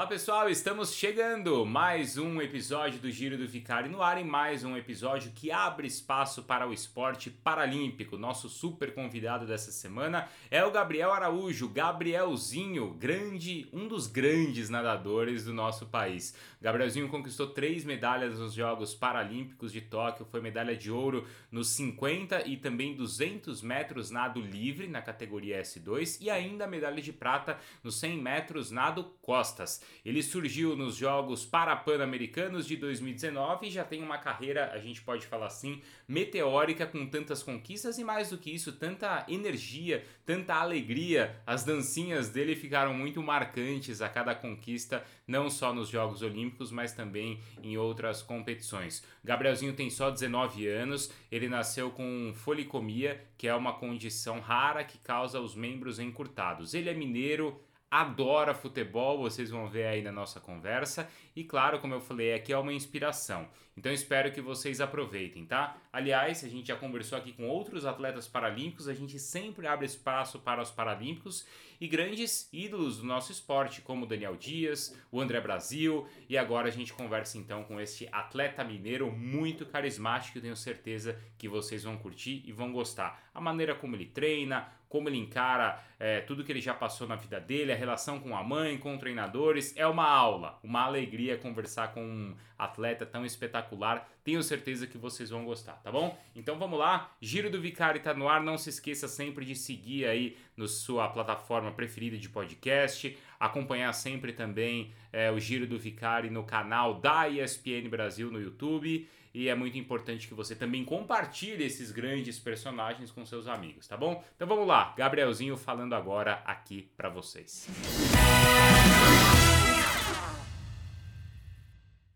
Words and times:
Olá 0.00 0.06
pessoal, 0.06 0.48
estamos 0.48 0.94
chegando 0.94 1.66
mais 1.66 2.16
um 2.16 2.40
episódio 2.40 2.98
do 3.00 3.10
Giro 3.10 3.36
do 3.36 3.46
Vicari 3.46 3.86
no 3.86 4.02
ar 4.02 4.18
e 4.18 4.24
mais 4.24 4.64
um 4.64 4.74
episódio 4.74 5.30
que 5.34 5.52
abre 5.52 5.86
espaço 5.86 6.42
para 6.42 6.66
o 6.66 6.72
esporte 6.72 7.28
paralímpico. 7.28 8.16
Nosso 8.16 8.48
super 8.48 8.94
convidado 8.94 9.46
dessa 9.46 9.70
semana 9.70 10.26
é 10.50 10.64
o 10.64 10.70
Gabriel 10.70 11.12
Araújo, 11.12 11.68
Gabrielzinho, 11.68 12.94
grande, 12.94 13.68
um 13.74 13.86
dos 13.86 14.06
grandes 14.06 14.70
nadadores 14.70 15.44
do 15.44 15.52
nosso 15.52 15.84
país. 15.84 16.34
Gabrielzinho 16.62 17.10
conquistou 17.10 17.48
três 17.48 17.84
medalhas 17.84 18.38
nos 18.38 18.54
Jogos 18.54 18.94
Paralímpicos 18.94 19.70
de 19.70 19.82
Tóquio, 19.82 20.24
foi 20.24 20.40
medalha 20.40 20.74
de 20.74 20.90
ouro 20.90 21.26
nos 21.52 21.68
50 21.68 22.48
e 22.48 22.56
também 22.56 22.94
200 22.94 23.60
metros 23.60 24.10
nado 24.10 24.40
livre 24.40 24.88
na 24.88 25.02
categoria 25.02 25.60
S2 25.60 26.16
e 26.22 26.30
ainda 26.30 26.66
medalha 26.66 27.02
de 27.02 27.12
prata 27.12 27.58
nos 27.84 28.00
100 28.00 28.16
metros 28.16 28.70
nado 28.70 29.04
costas. 29.20 29.89
Ele 30.04 30.22
surgiu 30.22 30.76
nos 30.76 30.96
Jogos 30.96 31.44
Parapan-Americanos 31.44 32.66
de 32.66 32.76
2019 32.76 33.66
e 33.66 33.70
já 33.70 33.84
tem 33.84 34.02
uma 34.02 34.18
carreira, 34.18 34.70
a 34.72 34.78
gente 34.78 35.02
pode 35.02 35.26
falar 35.26 35.46
assim, 35.46 35.80
meteórica 36.08 36.86
com 36.86 37.06
tantas 37.06 37.42
conquistas 37.42 37.98
e 37.98 38.04
mais 38.04 38.30
do 38.30 38.38
que 38.38 38.50
isso, 38.50 38.72
tanta 38.72 39.24
energia, 39.28 40.04
tanta 40.24 40.54
alegria. 40.54 41.40
As 41.46 41.64
dancinhas 41.64 42.28
dele 42.28 42.56
ficaram 42.56 42.94
muito 42.94 43.22
marcantes 43.22 44.00
a 44.00 44.08
cada 44.08 44.34
conquista, 44.34 45.04
não 45.26 45.50
só 45.50 45.72
nos 45.72 45.88
Jogos 45.88 46.22
Olímpicos, 46.22 46.70
mas 46.70 46.92
também 46.92 47.40
em 47.62 47.76
outras 47.76 48.22
competições. 48.22 49.04
Gabrielzinho 49.22 49.74
tem 49.74 49.90
só 49.90 50.10
19 50.10 50.66
anos, 50.66 51.12
ele 51.30 51.48
nasceu 51.48 51.90
com 51.90 52.32
folicomia, 52.34 53.22
que 53.36 53.46
é 53.46 53.54
uma 53.54 53.74
condição 53.74 54.40
rara 54.40 54.84
que 54.84 54.98
causa 54.98 55.40
os 55.40 55.54
membros 55.54 55.98
encurtados. 55.98 56.74
Ele 56.74 56.88
é 56.88 56.94
mineiro, 56.94 57.60
adora 57.90 58.54
futebol, 58.54 59.18
vocês 59.18 59.50
vão 59.50 59.68
ver 59.68 59.86
aí 59.86 60.02
na 60.02 60.12
nossa 60.12 60.38
conversa. 60.38 61.10
E 61.34 61.42
claro, 61.42 61.80
como 61.80 61.94
eu 61.94 62.00
falei, 62.00 62.34
aqui 62.34 62.52
é 62.52 62.58
uma 62.58 62.72
inspiração. 62.72 63.48
Então 63.76 63.90
espero 63.90 64.30
que 64.30 64.40
vocês 64.40 64.80
aproveitem, 64.80 65.46
tá? 65.46 65.76
Aliás, 65.92 66.44
a 66.44 66.48
gente 66.48 66.68
já 66.68 66.76
conversou 66.76 67.16
aqui 67.16 67.32
com 67.32 67.48
outros 67.48 67.86
atletas 67.86 68.28
paralímpicos, 68.28 68.88
a 68.88 68.94
gente 68.94 69.18
sempre 69.18 69.66
abre 69.66 69.86
espaço 69.86 70.38
para 70.38 70.60
os 70.60 70.70
paralímpicos 70.70 71.46
e 71.80 71.88
grandes 71.88 72.48
ídolos 72.52 72.98
do 72.98 73.06
nosso 73.06 73.32
esporte, 73.32 73.80
como 73.80 74.04
o 74.04 74.06
Daniel 74.06 74.36
Dias, 74.36 74.94
o 75.10 75.18
André 75.18 75.40
Brasil, 75.40 76.06
e 76.28 76.36
agora 76.36 76.68
a 76.68 76.70
gente 76.70 76.92
conversa 76.92 77.38
então 77.38 77.64
com 77.64 77.80
este 77.80 78.06
atleta 78.12 78.62
mineiro 78.62 79.10
muito 79.10 79.64
carismático, 79.64 80.40
tenho 80.40 80.56
certeza 80.56 81.18
que 81.38 81.48
vocês 81.48 81.84
vão 81.84 81.96
curtir 81.96 82.42
e 82.44 82.52
vão 82.52 82.70
gostar. 82.70 83.30
A 83.32 83.40
maneira 83.40 83.74
como 83.74 83.96
ele 83.96 84.06
treina, 84.06 84.70
como 84.90 85.08
ele 85.08 85.16
encara 85.16 85.80
é, 86.00 86.20
tudo 86.20 86.42
que 86.42 86.50
ele 86.50 86.60
já 86.60 86.74
passou 86.74 87.06
na 87.06 87.14
vida 87.14 87.40
dele, 87.40 87.72
a 87.72 87.76
relação 87.76 88.18
com 88.18 88.36
a 88.36 88.42
mãe, 88.42 88.76
com 88.76 88.98
treinadores. 88.98 89.72
É 89.76 89.86
uma 89.86 90.04
aula, 90.04 90.58
uma 90.64 90.82
alegria 90.82 91.38
conversar 91.38 91.94
com 91.94 92.02
um 92.02 92.34
atleta 92.58 93.06
tão 93.06 93.24
espetacular. 93.24 94.10
Tenho 94.24 94.42
certeza 94.42 94.86
que 94.88 94.98
vocês 94.98 95.30
vão 95.30 95.44
gostar, 95.44 95.74
tá 95.74 95.92
bom? 95.92 96.18
Então 96.34 96.58
vamos 96.58 96.78
lá. 96.78 97.12
Giro 97.20 97.48
do 97.48 97.60
Vicari 97.60 98.00
tá 98.00 98.12
no 98.12 98.28
ar. 98.28 98.42
Não 98.42 98.58
se 98.58 98.68
esqueça 98.68 99.06
sempre 99.06 99.44
de 99.44 99.54
seguir 99.54 100.06
aí 100.06 100.36
na 100.56 100.66
sua 100.66 101.08
plataforma 101.08 101.70
preferida 101.70 102.18
de 102.18 102.28
podcast. 102.28 103.16
Acompanhar 103.38 103.92
sempre 103.92 104.32
também 104.32 104.92
é, 105.12 105.30
o 105.30 105.38
Giro 105.38 105.68
do 105.68 105.78
Vicari 105.78 106.30
no 106.30 106.42
canal 106.42 106.94
da 106.94 107.28
ESPN 107.28 107.88
Brasil 107.88 108.30
no 108.30 108.40
YouTube 108.40 109.08
e 109.32 109.48
é 109.48 109.54
muito 109.54 109.78
importante 109.78 110.26
que 110.26 110.34
você 110.34 110.54
também 110.54 110.84
compartilhe 110.84 111.64
esses 111.64 111.90
grandes 111.90 112.38
personagens 112.38 113.10
com 113.10 113.24
seus 113.24 113.46
amigos, 113.46 113.86
tá 113.86 113.96
bom? 113.96 114.22
Então 114.34 114.46
vamos 114.46 114.66
lá, 114.66 114.94
Gabrielzinho 114.96 115.56
falando 115.56 115.94
agora 115.94 116.42
aqui 116.44 116.90
para 116.96 117.08
vocês. 117.08 117.68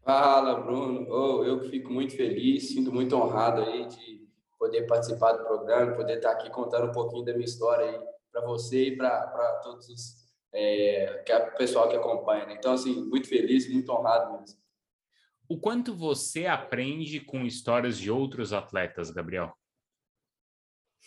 Fala, 0.02 0.60
Bruno. 0.60 1.06
Oh, 1.08 1.44
eu 1.44 1.60
fico 1.70 1.90
muito 1.90 2.14
feliz, 2.14 2.68
sinto 2.68 2.92
muito 2.92 3.16
honrado 3.16 3.62
aí 3.62 3.86
de 3.86 4.28
poder 4.58 4.86
participar 4.86 5.32
do 5.32 5.44
programa, 5.44 5.92
poder 5.92 6.16
estar 6.16 6.32
aqui 6.32 6.50
contando 6.50 6.88
um 6.88 6.92
pouquinho 6.92 7.24
da 7.24 7.32
minha 7.32 7.44
história 7.44 7.86
aí 7.86 8.00
para 8.30 8.42
você 8.42 8.88
e 8.88 8.96
para 8.96 9.60
todos 9.62 9.88
os 9.88 10.24
é, 10.54 11.22
que 11.26 11.32
é 11.32 11.38
o 11.38 11.56
pessoal 11.56 11.88
que 11.88 11.96
acompanha. 11.96 12.46
Né? 12.46 12.54
Então, 12.56 12.72
assim, 12.72 13.04
muito 13.04 13.28
feliz, 13.28 13.70
muito 13.70 13.90
honrado 13.92 14.38
mesmo. 14.38 14.63
O 15.48 15.58
quanto 15.58 15.94
você 15.94 16.46
aprende 16.46 17.20
com 17.20 17.44
histórias 17.44 17.98
de 17.98 18.10
outros 18.10 18.52
atletas, 18.52 19.10
Gabriel? 19.10 19.52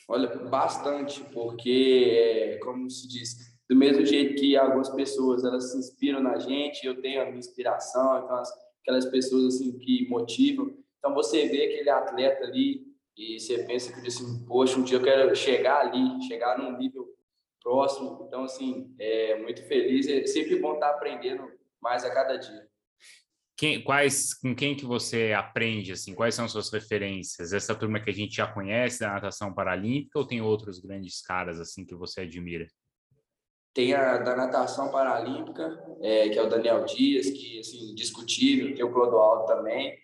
Olha, 0.08 0.28
bastante, 0.50 1.22
porque, 1.34 2.60
como 2.64 2.90
se 2.90 3.08
diz, 3.08 3.58
do 3.70 3.76
mesmo 3.76 4.06
jeito 4.06 4.40
que 4.40 4.56
algumas 4.56 4.90
pessoas 4.90 5.44
elas 5.44 5.72
se 5.72 5.78
inspiram 5.78 6.22
na 6.22 6.38
gente, 6.40 6.86
eu 6.86 7.02
tenho 7.02 7.22
a 7.22 7.26
minha 7.26 7.40
inspiração, 7.40 8.24
então 8.24 8.42
aquelas 8.82 9.06
pessoas 9.06 9.56
assim 9.56 9.78
que 9.78 10.08
motivam. 10.08 10.78
Então 11.00 11.14
você 11.14 11.48
vê 11.48 11.66
aquele 11.66 11.90
atleta 11.90 12.46
ali 12.46 12.88
e 13.18 13.40
você 13.40 13.64
pensa 13.64 13.92
que 14.00 14.08
assim, 14.08 14.46
poxa, 14.46 14.80
um 14.80 14.84
dia 14.84 14.98
eu 14.98 15.04
quero 15.04 15.36
chegar 15.36 15.82
ali, 15.82 16.22
chegar 16.28 16.58
num 16.58 16.78
nível 16.78 17.14
próximo. 17.62 18.24
Então 18.28 18.46
assim, 18.46 18.96
é 18.98 19.42
muito 19.42 19.62
feliz, 19.64 20.08
é 20.08 20.26
sempre 20.26 20.58
bom 20.60 20.76
estar 20.76 20.92
aprendendo 20.92 21.52
mais 21.82 22.06
a 22.06 22.14
cada 22.14 22.38
dia. 22.38 22.67
Quem, 23.58 23.84
quais, 23.84 24.36
com 24.36 24.56
quem 24.56 24.76
que 24.76 24.86
você 24.86 25.34
aprende, 25.34 25.92
assim, 25.92 26.14
quais 26.14 26.36
são 26.36 26.48
suas 26.48 26.70
referências? 26.70 27.54
Essa 27.54 27.74
turma 27.74 28.00
que 28.00 28.12
a 28.12 28.14
gente 28.14 28.36
já 28.36 28.46
conhece 28.46 29.00
da 29.00 29.14
natação 29.14 29.52
paralímpica 29.52 30.20
ou 30.20 30.28
tem 30.28 30.40
outros 30.40 30.80
grandes 30.80 31.22
caras, 31.22 31.60
assim, 31.60 31.84
que 31.84 31.96
você 31.96 32.22
admira? 32.22 32.68
Tem 33.74 33.96
a 33.96 34.18
da 34.18 34.36
natação 34.36 34.92
paralímpica, 34.92 35.84
é, 36.02 36.30
que 36.30 36.38
é 36.38 36.44
o 36.44 36.50
Daniel 36.50 36.86
Dias, 36.86 37.32
que, 37.32 37.60
assim, 37.60 37.96
discutível, 37.96 38.76
tem 38.76 38.86
o 38.86 38.94
Clodoaldo 38.94 39.48
também, 39.48 39.98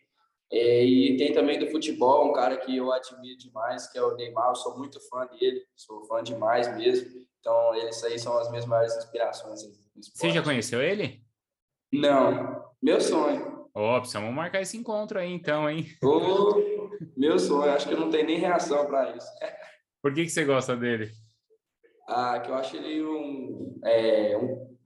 é, 0.52 0.84
e 0.84 1.16
tem 1.18 1.32
também 1.32 1.60
do 1.60 1.68
futebol, 1.68 2.30
um 2.30 2.34
cara 2.34 2.58
que 2.58 2.76
eu 2.76 2.92
admiro 2.92 3.38
demais, 3.38 3.88
que 3.92 4.00
é 4.00 4.02
o 4.04 4.16
Neymar, 4.16 4.50
eu 4.50 4.56
sou 4.56 4.78
muito 4.78 5.00
fã 5.10 5.28
dele, 5.28 5.64
sou 5.76 6.04
fã 6.06 6.24
demais 6.24 6.76
mesmo, 6.76 7.24
então 7.40 7.76
eles 7.76 8.04
aí 8.04 8.18
são 8.18 8.36
as 8.38 8.50
minhas 8.50 8.66
maiores 8.66 8.96
inspirações. 8.98 9.62
Você 9.96 10.32
já 10.32 10.42
conheceu 10.42 10.82
ele? 10.82 11.24
Não, 11.92 12.63
meu 12.84 13.00
sonho. 13.00 13.70
Ó, 13.74 13.96
oh, 13.96 14.00
precisamos 14.00 14.36
marcar 14.36 14.62
esse 14.62 14.78
encontro 14.78 15.18
aí 15.18 15.32
então, 15.32 15.70
hein? 15.70 15.88
Oh, 16.04 16.54
meu 17.16 17.40
sonho, 17.40 17.72
acho 17.72 17.88
que 17.88 17.96
não 17.96 18.10
tem 18.10 18.26
nem 18.26 18.38
reação 18.38 18.86
para 18.86 19.16
isso. 19.16 19.28
Por 20.02 20.14
que, 20.14 20.24
que 20.24 20.30
você 20.30 20.44
gosta 20.44 20.76
dele? 20.76 21.10
Ah, 22.08 22.40
que 22.40 22.52
eu 22.52 22.56
acho 22.56 22.76
ele 22.76 23.02
um, 23.02 23.80
é, 23.86 24.38
um 24.38 24.78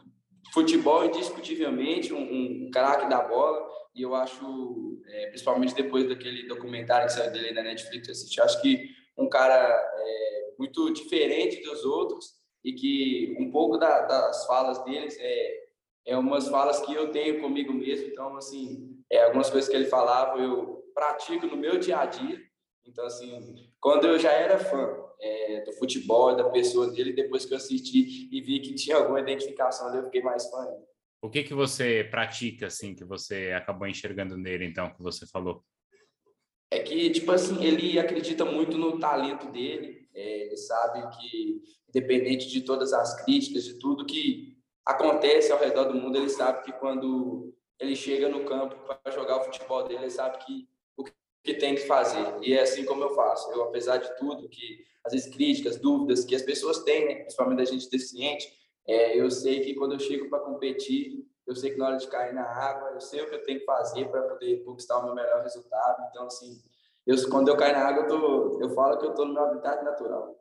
futebol 0.53 1.05
indiscutivelmente, 1.05 2.13
um, 2.13 2.67
um 2.67 2.71
craque 2.71 3.09
da 3.09 3.21
bola, 3.21 3.67
e 3.95 4.03
eu 4.03 4.13
acho, 4.13 5.01
é, 5.07 5.27
principalmente 5.29 5.73
depois 5.73 6.07
daquele 6.07 6.47
documentário 6.47 7.07
que 7.07 7.13
saiu 7.13 7.31
dele 7.31 7.51
na 7.51 7.63
Netflix, 7.63 8.37
eu 8.37 8.43
acho 8.43 8.61
que 8.61 8.91
um 9.17 9.27
cara 9.27 9.57
é, 9.57 10.53
muito 10.59 10.93
diferente 10.93 11.63
dos 11.63 11.83
outros 11.83 12.35
e 12.63 12.73
que 12.73 13.35
um 13.39 13.49
pouco 13.49 13.77
da, 13.77 14.01
das 14.01 14.45
falas 14.45 14.83
deles 14.85 15.17
é 15.19 15.66
é 16.07 16.17
umas 16.17 16.47
falas 16.47 16.79
que 16.79 16.93
eu 16.93 17.11
tenho 17.11 17.41
comigo 17.41 17.73
mesmo. 17.73 18.07
Então, 18.07 18.37
assim, 18.37 18.97
é, 19.11 19.23
algumas 19.23 19.49
coisas 19.49 19.69
que 19.69 19.75
ele 19.75 19.85
falava 19.85 20.39
eu 20.39 20.85
pratico 20.93 21.45
no 21.45 21.57
meu 21.57 21.77
dia 21.77 21.99
a 21.99 22.05
dia. 22.05 22.41
Então, 22.85 23.05
assim, 23.05 23.69
quando 23.79 24.07
eu 24.07 24.17
já 24.17 24.31
era 24.31 24.57
fã 24.57 24.97
é, 25.19 25.65
do 25.65 25.73
futebol, 25.73 26.33
da 26.33 26.49
pessoa 26.49 26.89
dele, 26.89 27.11
depois 27.11 27.45
que 27.45 27.53
eu 27.53 27.57
assisti 27.57 28.29
e 28.31 28.41
vi 28.41 28.61
que 28.61 28.73
tinha 28.73 28.95
alguma 28.95 29.19
identificação 29.19 29.93
eu 29.93 30.05
fiquei 30.05 30.21
mais 30.21 30.49
fã. 30.49 30.65
O 31.21 31.29
que 31.29 31.43
que 31.43 31.53
você 31.53 32.07
pratica, 32.09 32.67
assim, 32.67 32.95
que 32.95 33.03
você 33.03 33.51
acabou 33.51 33.85
enxergando 33.85 34.37
nele, 34.37 34.65
então, 34.65 34.93
que 34.93 35.03
você 35.03 35.27
falou? 35.27 35.61
É 36.71 36.79
que, 36.79 37.09
tipo 37.09 37.31
assim, 37.33 37.65
ele 37.65 37.99
acredita 37.99 38.45
muito 38.45 38.77
no 38.77 38.97
talento 38.97 39.51
dele. 39.51 40.07
É, 40.13 40.45
ele 40.45 40.57
sabe 40.57 41.17
que, 41.17 41.61
independente 41.89 42.47
de 42.47 42.61
todas 42.61 42.93
as 42.93 43.23
críticas, 43.25 43.65
de 43.65 43.77
tudo 43.77 44.05
que 44.05 44.56
acontece 44.87 45.51
ao 45.51 45.59
redor 45.59 45.85
do 45.85 45.93
mundo, 45.93 46.17
ele 46.17 46.29
sabe 46.29 46.63
que 46.63 46.71
quando 46.71 47.53
ele 47.77 47.95
chega 47.95 48.29
no 48.29 48.45
campo 48.45 48.75
para 48.85 49.11
jogar 49.11 49.37
o 49.37 49.43
futebol 49.43 49.83
dele, 49.83 50.03
ele 50.03 50.09
sabe 50.09 50.37
que 50.39 50.67
o 50.95 51.03
que 51.43 51.53
tem 51.53 51.75
que 51.75 51.81
fazer. 51.81 52.25
E 52.41 52.53
é 52.53 52.61
assim 52.61 52.85
como 52.85 53.03
eu 53.03 53.13
faço. 53.13 53.51
Eu, 53.51 53.63
apesar 53.63 53.97
de 53.97 54.17
tudo, 54.17 54.47
que 54.47 54.85
às 55.05 55.11
vezes 55.11 55.33
críticas, 55.33 55.77
dúvidas 55.77 56.23
que 56.23 56.35
as 56.35 56.41
pessoas 56.41 56.79
têm, 56.83 57.05
né? 57.05 57.15
principalmente 57.15 57.61
a 57.61 57.65
gente 57.65 57.89
deficiente, 57.89 58.47
é, 58.87 59.19
eu 59.19 59.29
sei 59.29 59.59
que 59.59 59.75
quando 59.75 59.93
eu 59.93 59.99
chego 59.99 60.29
para 60.29 60.39
competir, 60.39 61.25
eu 61.45 61.55
sei 61.55 61.71
que 61.71 61.77
na 61.77 61.87
hora 61.87 61.97
de 61.97 62.07
cair 62.07 62.33
na 62.33 62.43
água, 62.43 62.91
eu 62.91 63.01
sei 63.01 63.21
o 63.21 63.29
que 63.29 63.35
eu 63.35 63.43
tenho 63.43 63.59
que 63.59 63.65
fazer 63.65 64.09
para 64.09 64.21
poder 64.21 64.63
conquistar 64.63 64.99
o 64.99 65.03
meu 65.03 65.13
melhor 65.13 65.43
resultado. 65.43 66.07
Então, 66.09 66.25
assim, 66.25 66.61
eu, 67.05 67.15
quando 67.29 67.49
eu 67.49 67.57
caio 67.57 67.73
na 67.73 67.87
água, 67.87 68.03
eu, 68.03 68.07
tô, 68.07 68.61
eu 68.61 68.69
falo 68.69 68.97
que 68.97 69.05
eu 69.05 69.11
estou 69.11 69.25
no 69.25 69.33
meu 69.33 69.43
habitat 69.43 69.83
natural. 69.83 70.37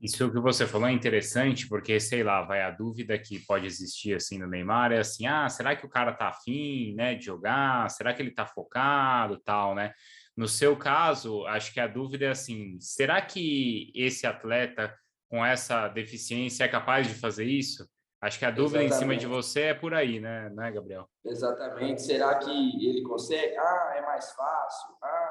Isso 0.00 0.30
que 0.30 0.40
você 0.40 0.66
falou 0.66 0.88
é 0.88 0.92
interessante, 0.92 1.68
porque, 1.68 2.00
sei 2.00 2.22
lá, 2.22 2.42
vai 2.42 2.62
a 2.62 2.70
dúvida 2.70 3.18
que 3.18 3.38
pode 3.40 3.66
existir, 3.66 4.14
assim, 4.14 4.38
no 4.38 4.46
Neymar, 4.46 4.92
é 4.92 5.00
assim, 5.00 5.26
ah, 5.26 5.46
será 5.48 5.76
que 5.76 5.84
o 5.84 5.90
cara 5.90 6.14
tá 6.14 6.28
afim, 6.28 6.94
né, 6.94 7.14
de 7.14 7.26
jogar? 7.26 7.90
Será 7.90 8.14
que 8.14 8.22
ele 8.22 8.30
tá 8.30 8.46
focado, 8.46 9.38
tal, 9.40 9.74
né? 9.74 9.92
No 10.34 10.48
seu 10.48 10.74
caso, 10.74 11.44
acho 11.46 11.74
que 11.74 11.80
a 11.80 11.86
dúvida 11.86 12.24
é 12.24 12.30
assim, 12.30 12.78
será 12.80 13.20
que 13.20 13.92
esse 13.94 14.26
atleta 14.26 14.94
com 15.28 15.44
essa 15.44 15.86
deficiência 15.88 16.64
é 16.64 16.68
capaz 16.68 17.06
de 17.06 17.14
fazer 17.14 17.44
isso? 17.44 17.86
Acho 18.22 18.38
que 18.38 18.44
a 18.44 18.50
dúvida 18.50 18.82
Exatamente. 18.82 18.94
em 18.94 18.98
cima 18.98 19.16
de 19.16 19.26
você 19.26 19.60
é 19.62 19.74
por 19.74 19.92
aí, 19.92 20.18
né, 20.20 20.50
né, 20.50 20.70
Gabriel? 20.70 21.08
Exatamente. 21.24 22.02
Será 22.02 22.38
que 22.38 22.50
ele 22.50 23.02
consegue? 23.02 23.56
Ah, 23.56 23.94
é 23.96 24.02
mais 24.02 24.32
fácil. 24.32 24.94
Ah, 25.02 25.29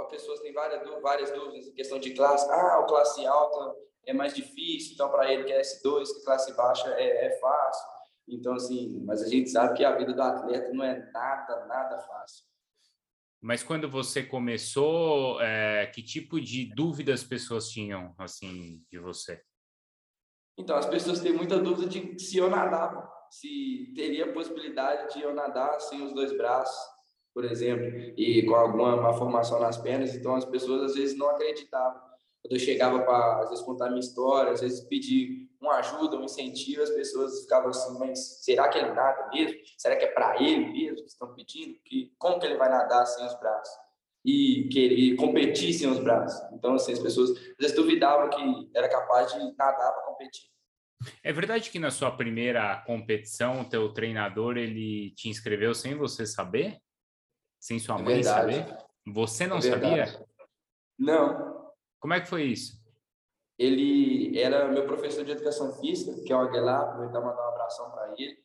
as 0.00 0.08
pessoas 0.08 0.40
têm 0.40 0.52
várias, 0.52 1.02
várias 1.02 1.30
dúvidas 1.30 1.66
em 1.66 1.72
questão 1.72 1.98
de 1.98 2.14
classe. 2.14 2.50
Ah, 2.50 2.80
o 2.80 2.86
classe 2.86 3.26
alta 3.26 3.76
é 4.06 4.12
mais 4.12 4.34
difícil, 4.34 4.94
então 4.94 5.10
para 5.10 5.32
ele 5.32 5.44
que 5.44 5.52
é 5.52 5.60
S2, 5.60 6.06
que 6.14 6.24
classe 6.24 6.54
baixa 6.56 6.88
é, 6.94 7.26
é 7.26 7.38
fácil. 7.38 7.96
Então, 8.28 8.54
assim, 8.54 9.02
mas 9.04 9.22
a 9.22 9.28
gente 9.28 9.50
sabe 9.50 9.76
que 9.76 9.84
a 9.84 9.96
vida 9.96 10.12
do 10.12 10.22
atleta 10.22 10.72
não 10.72 10.84
é 10.84 11.10
nada, 11.12 11.66
nada 11.66 11.98
fácil. 12.00 12.44
Mas 13.40 13.62
quando 13.62 13.88
você 13.88 14.22
começou, 14.22 15.40
é, 15.40 15.86
que 15.86 16.02
tipo 16.02 16.40
de 16.40 16.64
dúvidas 16.74 17.20
as 17.20 17.26
pessoas 17.26 17.68
tinham, 17.68 18.14
assim, 18.18 18.82
de 18.90 18.98
você? 18.98 19.40
Então, 20.58 20.76
as 20.76 20.86
pessoas 20.86 21.20
têm 21.20 21.32
muita 21.32 21.58
dúvida 21.58 21.88
de 21.88 22.18
se 22.18 22.38
eu 22.38 22.50
nadava, 22.50 23.08
se 23.30 23.92
teria 23.94 24.32
possibilidade 24.32 25.14
de 25.14 25.22
eu 25.22 25.34
nadar 25.34 25.78
sem 25.80 26.02
os 26.02 26.12
dois 26.12 26.36
braços, 26.36 26.95
por 27.36 27.44
exemplo, 27.44 27.84
e 28.16 28.42
com 28.46 28.54
alguma 28.54 28.96
má 28.96 29.12
formação 29.12 29.60
nas 29.60 29.76
pernas. 29.76 30.14
Então, 30.14 30.34
as 30.34 30.46
pessoas 30.46 30.84
às 30.84 30.94
vezes 30.96 31.18
não 31.18 31.28
acreditavam. 31.28 32.00
Quando 32.42 32.52
eu 32.52 32.58
chegava 32.58 33.00
para, 33.00 33.42
às 33.42 33.50
vezes, 33.50 33.62
contar 33.62 33.90
minha 33.90 34.00
história, 34.00 34.52
às 34.52 34.62
vezes 34.62 34.80
pedir 34.88 35.46
uma 35.60 35.74
ajuda, 35.74 36.16
um 36.16 36.24
incentivo, 36.24 36.80
as 36.80 36.88
pessoas 36.88 37.42
ficavam 37.42 37.68
assim, 37.68 37.98
mas 37.98 38.42
será 38.42 38.70
que 38.70 38.78
ele 38.78 38.90
nada 38.94 39.28
mesmo? 39.28 39.54
Será 39.76 39.96
que 39.96 40.06
é 40.06 40.12
para 40.12 40.42
ele 40.42 40.72
mesmo 40.72 41.04
que 41.04 41.10
estão 41.10 41.34
pedindo? 41.34 41.78
Que, 41.84 42.10
como 42.18 42.40
que 42.40 42.46
ele 42.46 42.56
vai 42.56 42.70
nadar 42.70 43.04
sem 43.04 43.26
os 43.26 43.38
braços? 43.38 43.74
E 44.24 44.70
querer 44.72 45.16
competir 45.16 45.74
sem 45.74 45.90
os 45.90 45.98
braços. 45.98 46.40
Então, 46.54 46.72
assim, 46.72 46.94
as 46.94 47.00
pessoas 47.00 47.32
às 47.32 47.56
vezes 47.60 47.76
duvidavam 47.76 48.30
que 48.30 48.70
era 48.74 48.88
capaz 48.88 49.30
de 49.34 49.40
nadar 49.58 49.92
para 49.92 50.06
competir. 50.06 50.48
É 51.22 51.34
verdade 51.34 51.68
que 51.68 51.78
na 51.78 51.90
sua 51.90 52.10
primeira 52.10 52.82
competição, 52.86 53.60
o 53.60 53.68
teu 53.68 53.92
treinador 53.92 54.56
ele 54.56 55.10
te 55.10 55.28
inscreveu 55.28 55.74
sem 55.74 55.94
você 55.94 56.24
saber? 56.24 56.80
Sem 57.58 57.78
sua 57.78 57.98
é 57.98 58.02
mãe 58.02 58.22
saber? 58.22 58.66
Você 59.06 59.46
não 59.46 59.58
é 59.58 59.60
sabia? 59.62 60.26
Não. 60.98 61.72
Como 62.00 62.14
é 62.14 62.20
que 62.20 62.28
foi 62.28 62.44
isso? 62.44 62.80
Ele 63.58 64.38
era 64.38 64.68
meu 64.68 64.86
professor 64.86 65.24
de 65.24 65.32
educação 65.32 65.72
física, 65.80 66.22
que 66.22 66.32
é 66.32 66.36
o 66.36 66.40
Aguilar, 66.40 66.82
aproveitar 66.82 67.20
mandar 67.20 67.46
um 67.46 67.48
abração 67.48 67.90
para 67.90 68.14
ele. 68.18 68.36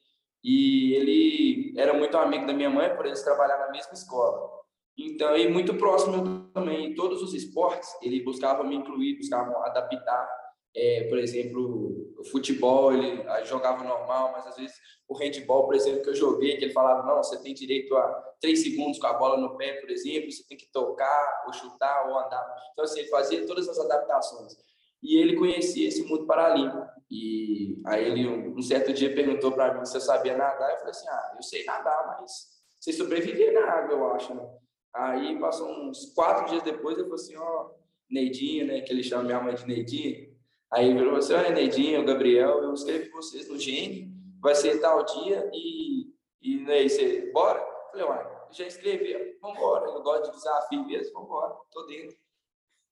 E 0.44 0.94
ele 0.94 1.74
era 1.78 1.94
muito 1.94 2.18
amigo 2.18 2.48
da 2.48 2.54
minha 2.54 2.69
mãe, 2.69 2.96
por 2.96 3.06
eles 3.06 3.22
trabalhar 3.22 3.58
na 3.60 3.72
mesma 3.72 3.94
escola. 3.94 4.50
Então, 4.98 5.36
e 5.36 5.48
muito 5.50 5.75
próximo 5.75 6.50
também. 6.54 6.92
Em 6.92 6.96
todos 6.96 7.22
os 7.22 7.34
esportes, 7.34 7.90
ele 8.02 8.24
buscava 8.24 8.63
me 8.63 8.75
incluir, 8.75 9.18
buscava 9.18 9.52
adaptar 9.66 10.28
é, 10.75 11.08
por 11.10 11.18
exemplo, 11.18 12.13
o 12.18 12.24
futebol 12.25 12.94
ele 12.94 13.24
jogava 13.46 13.84
normal, 13.84 14.31
mas 14.31 14.48
às 14.48 14.56
vezes 14.56 14.75
o 15.08 15.18
handball, 15.18 15.66
por 15.66 15.75
exemplo, 15.75 16.02
que 16.02 16.10
eu 16.10 16.16
joguei, 16.16 16.58
que 16.58 16.66
ele 16.66 16.74
falava, 16.74 17.06
não, 17.06 17.18
você 17.18 17.42
tem 17.42 17.54
direito 17.54 17.96
a 17.96 18.31
três 18.41 18.63
segundos 18.63 18.99
com 18.99 19.07
a 19.07 19.13
bola 19.13 19.38
no 19.38 19.55
pé, 19.55 19.73
por 19.79 19.89
exemplo, 19.89 20.31
você 20.31 20.43
tem 20.47 20.57
que 20.57 20.69
tocar, 20.71 21.43
ou 21.45 21.53
chutar, 21.53 22.09
ou 22.09 22.17
andar. 22.17 22.45
Então, 22.71 22.83
assim, 22.83 22.99
ele 22.99 23.09
fazia 23.09 23.45
todas 23.45 23.69
as 23.69 23.79
adaptações. 23.79 24.53
E 25.01 25.17
ele 25.17 25.38
conhecia 25.38 25.88
esse 25.88 26.03
mundo 26.03 26.25
paralímpico. 26.25 26.85
E 27.09 27.81
aí 27.85 28.05
ele, 28.05 28.27
um 28.27 28.61
certo 28.61 28.91
dia, 28.93 29.13
perguntou 29.13 29.51
para 29.51 29.73
mim 29.73 29.85
se 29.85 29.95
eu 29.95 30.01
sabia 30.01 30.35
nadar. 30.35 30.71
Eu 30.71 30.77
falei 30.77 30.91
assim, 30.91 31.07
ah, 31.07 31.33
eu 31.35 31.43
sei 31.43 31.63
nadar, 31.63 32.07
mas 32.07 32.49
você 32.79 32.91
sobreviver 32.91 33.53
na 33.53 33.71
água, 33.71 33.93
eu 33.95 34.11
acho, 34.13 34.33
né? 34.33 34.47
Aí, 34.93 35.39
passou 35.39 35.69
uns 35.69 36.13
quatro 36.13 36.49
dias 36.49 36.63
depois, 36.63 36.95
ele 36.95 37.05
falou 37.05 37.15
assim, 37.15 37.38
ó, 37.38 37.67
oh, 37.67 37.81
né, 38.11 38.81
que 38.81 38.91
ele 38.91 39.03
chama 39.03 39.23
minha 39.23 39.39
mãe 39.39 39.55
de 39.55 39.65
Neidinha, 39.65 40.31
Aí 40.71 40.93
virou 40.93 41.17
assim, 41.17 41.33
olha, 41.33 41.51
Neidinho, 41.51 42.05
Gabriel, 42.05 42.63
eu 42.63 42.73
escrevi 42.73 43.09
vocês 43.09 43.49
no 43.49 43.59
Gene, 43.59 44.09
vai 44.41 44.55
ser 44.55 44.79
tal 44.79 45.03
dia 45.03 45.49
e, 45.53 46.07
e 46.41 46.71
aí 46.71 46.89
você, 46.89 47.29
bora? 47.33 47.59
Eu 47.59 47.91
falei, 47.91 48.05
uai, 48.05 48.31
já 48.51 48.65
escrevi, 48.65 49.38
vambora, 49.42 49.86
eu 49.86 50.01
gosto 50.03 50.25
de 50.25 50.38
desafio 50.38 50.86
mesmo, 50.86 51.13
vambora, 51.13 51.56
tô 51.71 51.86
dentro. 51.86 52.18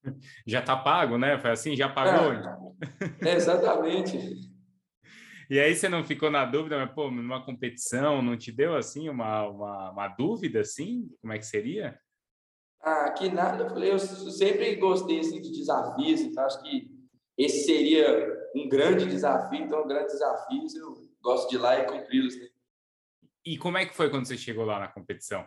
Já 0.48 0.62
tá 0.62 0.78
pago, 0.78 1.18
né? 1.18 1.38
Foi 1.40 1.52
assim, 1.52 1.76
já 1.76 1.90
pagou? 1.90 2.32
É, 3.22 3.34
exatamente. 3.36 4.18
E 5.50 5.60
aí 5.60 5.76
você 5.76 5.90
não 5.90 6.06
ficou 6.06 6.30
na 6.32 6.46
dúvida, 6.46 6.78
mas, 6.78 6.94
pô, 6.94 7.12
numa 7.12 7.44
competição, 7.44 8.22
não 8.22 8.38
te 8.38 8.52
deu, 8.52 8.76
assim, 8.76 9.10
uma, 9.10 9.48
uma, 9.50 9.92
uma 9.92 10.08
dúvida, 10.08 10.62
assim? 10.62 11.10
Como 11.20 11.34
é 11.34 11.38
que 11.38 11.46
seria? 11.46 12.00
Ah, 12.82 13.12
que 13.12 13.30
nada, 13.30 13.64
eu 13.64 13.70
falei, 13.70 13.92
eu 13.92 14.00
sempre 14.00 14.76
gostei, 14.76 15.20
assim, 15.20 15.42
de 15.42 15.52
desafios, 15.52 16.22
então 16.22 16.46
acho 16.46 16.62
que 16.62 16.88
esse 17.38 17.66
seria 17.66 18.28
um 18.56 18.70
grande 18.70 19.06
desafio, 19.06 19.60
então, 19.60 19.88
grandes 19.88 20.14
desafios 20.14 20.76
eu 20.76 21.10
gosto 21.22 21.50
de 21.50 21.56
ir 21.56 21.60
lá 21.60 21.80
e 21.80 21.86
cumpri-los. 21.86 22.40
Né? 22.40 22.49
E 23.50 23.58
como 23.58 23.80
é 23.80 23.86
que 23.88 23.96
foi 23.96 24.12
quando 24.12 24.28
você 24.28 24.38
chegou 24.38 24.64
lá 24.64 24.78
na 24.78 24.88
competição? 24.88 25.44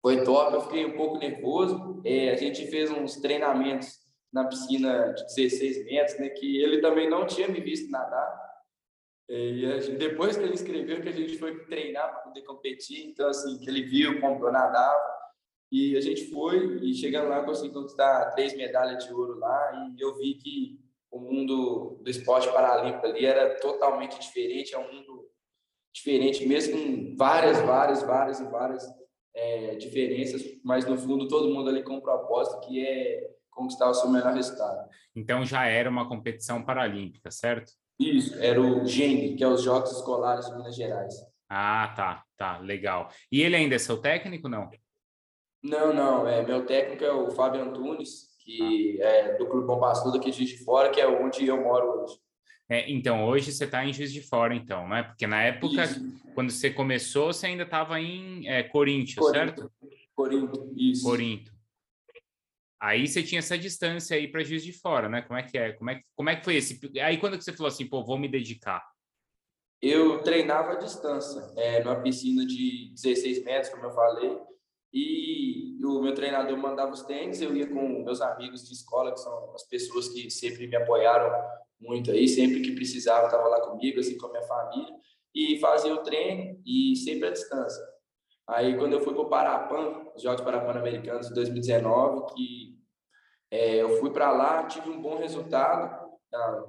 Foi 0.00 0.24
top, 0.24 0.54
eu 0.54 0.62
fiquei 0.62 0.86
um 0.86 0.96
pouco 0.96 1.18
nervoso. 1.18 2.00
É, 2.06 2.30
a 2.30 2.36
gente 2.36 2.66
fez 2.68 2.90
uns 2.90 3.16
treinamentos 3.16 3.98
na 4.32 4.46
piscina 4.46 5.12
de 5.12 5.22
16 5.26 5.84
metros, 5.84 6.18
né, 6.18 6.30
que 6.30 6.56
ele 6.56 6.80
também 6.80 7.06
não 7.10 7.26
tinha 7.26 7.48
me 7.48 7.60
visto 7.60 7.90
nadar. 7.90 8.46
É, 9.28 9.34
e 9.34 9.80
gente, 9.82 9.98
depois 9.98 10.38
que 10.38 10.42
ele 10.42 10.54
escreveu 10.54 11.02
que 11.02 11.10
a 11.10 11.12
gente 11.12 11.36
foi 11.36 11.66
treinar 11.66 12.10
para 12.10 12.20
poder 12.20 12.40
competir, 12.44 13.06
então 13.06 13.28
assim, 13.28 13.58
que 13.58 13.68
ele 13.68 13.82
viu 13.82 14.18
como 14.18 14.42
eu 14.46 14.50
nadava, 14.50 15.16
e 15.70 15.98
a 15.98 16.00
gente 16.00 16.30
foi 16.30 16.78
e 16.82 16.94
chegando 16.94 17.28
lá 17.28 17.44
consegui 17.44 17.74
conquistar 17.74 18.30
três 18.30 18.56
medalhas 18.56 19.04
de 19.04 19.12
ouro 19.12 19.38
lá 19.38 19.92
e 19.94 20.00
eu 20.00 20.16
vi 20.16 20.36
que 20.36 20.80
o 21.10 21.18
mundo 21.18 21.98
do 22.00 22.10
esporte 22.10 22.50
paralímpico 22.50 23.04
ali 23.04 23.26
era 23.26 23.58
totalmente 23.58 24.18
diferente, 24.18 24.74
é 24.74 24.78
um 24.78 24.90
mundo 24.90 25.15
diferente 25.96 26.46
mesmo 26.46 26.76
com 26.76 27.16
várias, 27.16 27.58
várias, 27.62 28.02
várias 28.02 28.38
e 28.38 28.44
várias 28.44 28.84
é, 29.34 29.76
diferenças, 29.76 30.42
mas 30.62 30.84
no 30.84 30.96
fundo 30.98 31.26
todo 31.26 31.52
mundo 31.52 31.70
ali 31.70 31.82
com 31.82 31.94
um 31.94 32.00
propósito 32.00 32.60
que 32.60 32.86
é 32.86 33.30
conquistar 33.50 33.88
o 33.88 33.94
seu 33.94 34.10
melhor 34.10 34.34
resultado. 34.34 34.88
Então 35.14 35.44
já 35.44 35.66
era 35.66 35.88
uma 35.88 36.06
competição 36.06 36.62
paralímpica, 36.62 37.30
certo? 37.30 37.72
Isso, 37.98 38.38
era 38.38 38.60
o 38.60 38.84
GENG, 38.84 39.36
que 39.36 39.42
é 39.42 39.48
os 39.48 39.62
Jogos 39.62 39.90
Escolares 39.90 40.44
de 40.46 40.54
Minas 40.54 40.76
Gerais. 40.76 41.14
Ah, 41.48 41.94
tá, 41.96 42.24
tá, 42.36 42.58
legal. 42.58 43.08
E 43.32 43.40
ele 43.40 43.56
ainda 43.56 43.74
é 43.74 43.78
seu 43.78 43.96
técnico, 43.96 44.50
não? 44.50 44.68
Não, 45.62 45.94
não. 45.94 46.28
É, 46.28 46.44
meu 46.44 46.66
técnico 46.66 47.02
é 47.02 47.10
o 47.10 47.30
Fábio 47.30 47.62
Antunes, 47.62 48.36
que 48.40 49.00
é 49.00 49.38
do 49.38 49.46
Clube 49.46 49.66
Bom 49.66 49.80
de 50.20 50.32
Juiz 50.32 50.50
de 50.50 50.62
Fora, 50.62 50.90
que 50.90 51.00
é 51.00 51.08
onde 51.08 51.46
eu 51.46 51.62
moro 51.62 52.02
hoje. 52.02 52.18
É, 52.68 52.90
então, 52.90 53.24
hoje 53.24 53.52
você 53.52 53.64
está 53.64 53.84
em 53.84 53.92
Juiz 53.92 54.12
de 54.12 54.20
Fora, 54.20 54.54
então, 54.54 54.88
né? 54.88 55.04
Porque 55.04 55.26
na 55.26 55.42
época, 55.42 55.84
isso. 55.84 56.00
quando 56.34 56.50
você 56.50 56.68
começou, 56.70 57.32
você 57.32 57.46
ainda 57.46 57.62
estava 57.62 58.00
em 58.00 58.48
é, 58.48 58.64
Corinthians, 58.64 59.24
Corinto. 59.24 59.34
certo? 59.36 59.72
Corinto, 60.14 60.72
isso. 60.76 61.04
Corinto. 61.04 61.52
Aí 62.80 63.06
você 63.06 63.22
tinha 63.22 63.38
essa 63.38 63.56
distância 63.56 64.16
aí 64.16 64.28
para 64.28 64.42
Juiz 64.42 64.64
de 64.64 64.72
Fora, 64.72 65.08
né? 65.08 65.22
Como 65.22 65.38
é 65.38 65.42
que 65.42 65.56
é? 65.56 65.72
Como 65.72 65.90
é 65.90 65.94
que, 65.94 66.04
como 66.14 66.28
é 66.28 66.36
que 66.36 66.44
foi 66.44 66.56
esse? 66.56 66.78
Aí 67.00 67.18
quando 67.18 67.38
que 67.38 67.44
você 67.44 67.52
falou 67.52 67.68
assim, 67.68 67.86
pô, 67.86 68.04
vou 68.04 68.18
me 68.18 68.28
dedicar? 68.28 68.82
Eu 69.80 70.20
treinava 70.22 70.72
à 70.72 70.74
distância, 70.76 71.52
é, 71.56 71.82
numa 71.82 72.00
piscina 72.02 72.44
de 72.44 72.90
16 72.94 73.44
metros, 73.44 73.72
como 73.72 73.86
eu 73.86 73.92
falei. 73.92 74.38
E 74.92 75.78
o 75.84 76.00
meu 76.00 76.14
treinador 76.14 76.56
mandava 76.56 76.92
os 76.92 77.02
tênis, 77.02 77.40
eu 77.40 77.54
ia 77.54 77.66
com 77.66 78.02
meus 78.02 78.20
amigos 78.20 78.66
de 78.66 78.72
escola, 78.72 79.12
que 79.12 79.20
são 79.20 79.54
as 79.54 79.62
pessoas 79.68 80.08
que 80.08 80.30
sempre 80.30 80.66
me 80.66 80.76
apoiaram 80.76 81.30
muito 81.80 82.10
aí, 82.10 82.26
sempre 82.26 82.60
que 82.60 82.74
precisava, 82.74 83.26
estava 83.26 83.48
lá 83.48 83.60
comigo, 83.60 84.00
assim, 84.00 84.16
com 84.16 84.26
a 84.26 84.30
minha 84.30 84.42
família, 84.42 84.94
e 85.34 85.58
fazia 85.58 85.94
o 85.94 86.02
treino 86.02 86.60
e 86.64 86.96
sempre 86.96 87.28
à 87.28 87.30
distância. 87.30 87.82
Aí, 88.48 88.76
quando 88.76 88.92
eu 88.92 89.00
fui 89.00 89.12
para 89.12 89.22
o 89.22 89.28
Parapan, 89.28 90.06
os 90.14 90.22
Jogos 90.22 90.40
Parapan-Americanos 90.40 91.28
de 91.28 91.34
2019, 91.34 92.34
que 92.34 92.78
é, 93.50 93.76
eu 93.76 93.98
fui 93.98 94.10
para 94.10 94.30
lá, 94.30 94.64
tive 94.64 94.88
um 94.88 95.00
bom 95.00 95.18
resultado, 95.18 96.08
tá? 96.30 96.66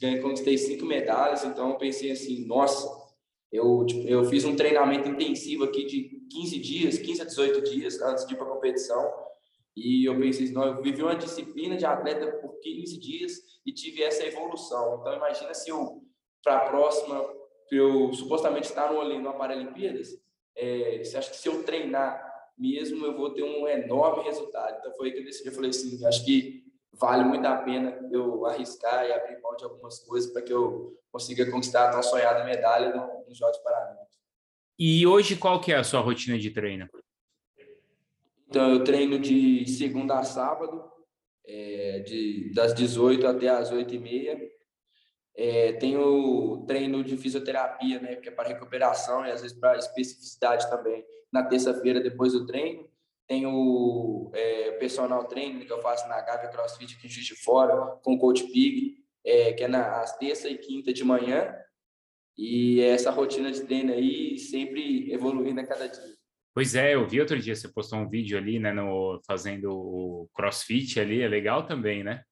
ganhei, 0.00 0.20
conquistei 0.20 0.56
cinco 0.56 0.84
medalhas, 0.86 1.44
então 1.44 1.70
eu 1.70 1.76
pensei 1.76 2.10
assim, 2.10 2.46
nossa, 2.46 2.88
eu, 3.52 3.84
tipo, 3.86 4.06
eu 4.06 4.24
fiz 4.24 4.44
um 4.44 4.56
treinamento 4.56 5.08
intensivo 5.08 5.64
aqui 5.64 5.86
de 5.86 6.26
15 6.30 6.58
dias, 6.58 6.98
15 6.98 7.22
a 7.22 7.24
18 7.24 7.62
dias 7.62 8.00
antes 8.02 8.26
de 8.26 8.34
ir 8.34 8.36
para 8.36 8.46
a 8.46 8.50
competição. 8.50 9.27
E 9.78 10.04
eu 10.04 10.18
pensei, 10.18 10.50
não, 10.50 10.64
eu 10.64 10.82
vivi 10.82 11.02
uma 11.02 11.14
disciplina 11.14 11.76
de 11.76 11.86
atleta 11.86 12.32
por 12.38 12.58
15 12.60 12.98
dias 12.98 13.32
e 13.64 13.72
tive 13.72 14.02
essa 14.02 14.24
evolução. 14.24 14.98
Então, 15.00 15.14
imagina 15.14 15.54
se 15.54 15.70
eu, 15.70 16.02
para 16.42 16.56
a 16.56 16.68
próxima, 16.68 17.24
eu 17.70 18.12
supostamente 18.12 18.68
estar 18.68 18.92
no, 18.92 19.18
no 19.20 19.34
Paralimpíadas, 19.34 20.20
é, 20.56 21.02
você 21.04 21.16
acha 21.16 21.30
que 21.30 21.36
se 21.36 21.48
eu 21.48 21.62
treinar 21.62 22.26
mesmo, 22.56 23.06
eu 23.06 23.16
vou 23.16 23.30
ter 23.30 23.44
um 23.44 23.68
enorme 23.68 24.24
resultado. 24.24 24.78
Então, 24.78 24.92
foi 24.96 25.08
aí 25.08 25.12
que 25.12 25.20
eu 25.20 25.24
decidi. 25.24 25.48
Eu 25.48 25.54
falei 25.54 25.70
assim, 25.70 26.04
acho 26.04 26.24
que 26.24 26.64
vale 26.94 27.24
muito 27.24 27.46
a 27.46 27.56
pena 27.58 27.96
eu 28.10 28.44
arriscar 28.46 29.06
e 29.06 29.12
abrir 29.12 29.40
mão 29.40 29.54
de 29.56 29.64
algumas 29.64 30.00
coisas 30.00 30.32
para 30.32 30.42
que 30.42 30.52
eu 30.52 30.98
consiga 31.12 31.48
conquistar 31.50 31.88
a 31.88 31.92
tão 31.92 32.02
sonhada 32.02 32.44
medalha 32.44 32.92
nos 33.26 33.38
Jogos 33.38 33.58
Paralímpicos. 33.58 34.18
E 34.78 35.06
hoje 35.06 35.36
qual 35.36 35.60
que 35.60 35.72
é 35.72 35.76
a 35.76 35.84
sua 35.84 36.00
rotina 36.00 36.38
de 36.38 36.50
treino? 36.50 36.88
Então 38.48 38.70
eu 38.72 38.82
treino 38.82 39.18
de 39.18 39.68
segunda 39.68 40.18
a 40.18 40.24
sábado, 40.24 40.90
é, 41.46 42.00
de, 42.00 42.50
das 42.54 42.74
18 42.74 43.26
até 43.26 43.48
as 43.48 43.70
8 43.70 43.94
e 43.94 43.98
meia. 43.98 44.50
É, 45.36 45.72
tem 45.74 45.96
o 45.96 46.64
treino 46.66 47.04
de 47.04 47.16
fisioterapia, 47.16 48.00
né, 48.00 48.16
que 48.16 48.28
é 48.28 48.32
para 48.32 48.48
recuperação 48.48 49.24
e 49.24 49.30
às 49.30 49.42
vezes 49.42 49.56
para 49.56 49.78
especificidade 49.78 50.68
também, 50.68 51.04
na 51.32 51.44
terça-feira 51.44 52.00
depois 52.00 52.32
do 52.32 52.46
treino. 52.46 52.88
Tem 53.26 53.46
o 53.46 54.30
é, 54.34 54.72
personal 54.72 55.24
training 55.24 55.66
que 55.66 55.72
eu 55.72 55.82
faço 55.82 56.08
na 56.08 56.20
Gávea 56.22 56.48
CrossFit 56.48 56.96
aqui 56.96 57.06
em 57.06 57.10
Juiz 57.10 57.26
de 57.26 57.36
Fora, 57.36 57.76
com 58.02 58.14
o 58.14 58.18
Coach 58.18 58.44
Pig, 58.44 58.96
é, 59.24 59.52
que 59.52 59.62
é 59.62 59.68
nas 59.68 60.16
terça 60.16 60.48
e 60.48 60.56
quinta 60.56 60.92
de 60.92 61.04
manhã. 61.04 61.54
E 62.36 62.80
essa 62.80 63.10
rotina 63.10 63.52
de 63.52 63.60
treino 63.60 63.92
aí 63.92 64.38
sempre 64.38 65.12
evoluindo 65.12 65.60
a 65.60 65.66
cada 65.66 65.86
dia. 65.86 66.17
Pois 66.58 66.74
é, 66.74 66.96
eu 66.96 67.06
vi 67.06 67.20
outro 67.20 67.38
dia 67.38 67.54
você 67.54 67.68
postou 67.68 68.00
um 68.00 68.08
vídeo 68.08 68.36
ali, 68.36 68.58
né, 68.58 68.72
no, 68.72 69.20
fazendo 69.24 69.70
o 69.70 70.28
crossfit 70.34 70.98
ali, 70.98 71.22
é 71.22 71.28
legal 71.28 71.64
também, 71.64 72.02
né? 72.02 72.24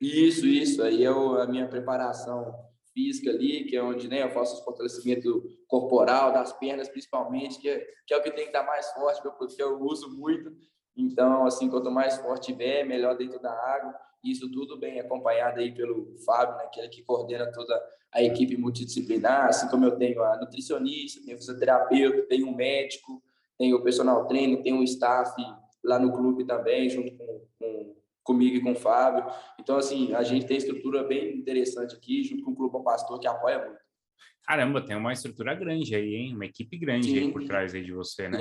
Isso, 0.00 0.46
isso. 0.46 0.80
Aí 0.84 1.02
é 1.02 1.08
a 1.08 1.46
minha 1.48 1.66
preparação 1.66 2.54
física 2.94 3.28
ali, 3.30 3.64
que 3.64 3.74
é 3.74 3.82
onde 3.82 4.06
né, 4.06 4.22
eu 4.22 4.30
faço 4.30 4.60
o 4.60 4.64
fortalecimento 4.64 5.42
corporal, 5.66 6.32
das 6.32 6.52
pernas 6.52 6.88
principalmente, 6.88 7.58
que 7.58 7.68
é, 7.68 7.84
que 8.06 8.14
é 8.14 8.18
o 8.18 8.22
que 8.22 8.30
tem 8.30 8.44
que 8.44 8.50
estar 8.50 8.62
mais 8.62 8.88
forte, 8.92 9.20
porque 9.20 9.60
eu 9.60 9.80
uso 9.80 10.16
muito. 10.16 10.52
Então, 10.96 11.44
assim, 11.44 11.68
quanto 11.68 11.90
mais 11.90 12.18
forte 12.18 12.52
tiver, 12.52 12.84
melhor 12.84 13.16
dentro 13.16 13.42
da 13.42 13.50
água. 13.50 13.92
Isso 14.22 14.48
tudo 14.52 14.78
bem 14.78 15.00
acompanhado 15.00 15.58
aí 15.58 15.74
pelo 15.74 16.16
Fábio, 16.24 16.56
né, 16.56 16.68
que 16.72 16.80
é 16.80 16.86
que 16.86 17.02
coordena 17.02 17.50
toda 17.50 17.74
a 18.12 18.22
equipe 18.22 18.56
multidisciplinar, 18.56 19.46
assim 19.46 19.66
como 19.66 19.86
eu 19.86 19.98
tenho 19.98 20.22
a 20.22 20.36
nutricionista, 20.36 21.20
tenho 21.26 21.36
fisioterapeuta, 21.36 22.28
tenho 22.28 22.46
um 22.46 22.54
médico, 22.54 23.20
tenho 23.60 23.76
o 23.76 23.82
personal 23.82 24.26
trainer, 24.26 24.62
tenho 24.62 24.78
o 24.78 24.84
staff 24.84 25.30
lá 25.84 25.98
no 25.98 26.10
clube 26.10 26.46
também, 26.46 26.88
junto 26.88 27.14
com, 27.14 27.46
com 27.58 27.96
comigo 28.24 28.56
e 28.56 28.62
com 28.62 28.72
o 28.72 28.74
Fábio. 28.74 29.30
Então, 29.60 29.76
assim, 29.76 30.14
a 30.14 30.22
gente 30.22 30.46
tem 30.46 30.56
estrutura 30.56 31.04
bem 31.04 31.36
interessante 31.36 31.94
aqui, 31.94 32.24
junto 32.24 32.42
com 32.42 32.52
o 32.52 32.56
Clube 32.56 32.82
Pastor, 32.82 33.20
que 33.20 33.28
apoia 33.28 33.58
muito. 33.58 33.78
Caramba, 34.44 34.80
tem 34.80 34.96
uma 34.96 35.12
estrutura 35.12 35.54
grande 35.54 35.94
aí, 35.94 36.14
hein? 36.14 36.34
Uma 36.34 36.46
equipe 36.46 36.78
grande 36.78 37.18
aí 37.18 37.30
por 37.30 37.44
trás 37.44 37.74
aí 37.74 37.84
de 37.84 37.92
você, 37.92 38.30
né? 38.30 38.38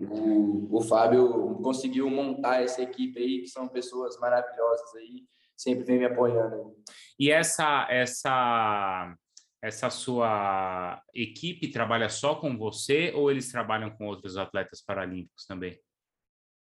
O, 0.00 0.78
o 0.78 0.80
Fábio 0.80 1.60
conseguiu 1.62 2.08
montar 2.08 2.62
essa 2.62 2.80
equipe 2.82 3.20
aí, 3.20 3.42
que 3.42 3.48
são 3.48 3.68
pessoas 3.68 4.18
maravilhosas 4.18 4.94
aí, 4.94 5.24
sempre 5.54 5.84
vem 5.84 5.98
me 5.98 6.06
apoiando. 6.06 6.74
E 7.20 7.30
essa, 7.30 7.86
essa, 7.90 9.14
essa 9.62 9.88
sua 9.90 11.00
equipe 11.14 11.68
trabalha 11.68 12.08
só 12.08 12.34
com 12.34 12.58
você 12.58 13.12
ou 13.14 13.30
eles 13.30 13.50
trabalham 13.50 13.90
com 13.90 14.06
outros 14.06 14.36
atletas 14.36 14.82
paralímpicos 14.82 15.46
também? 15.46 15.78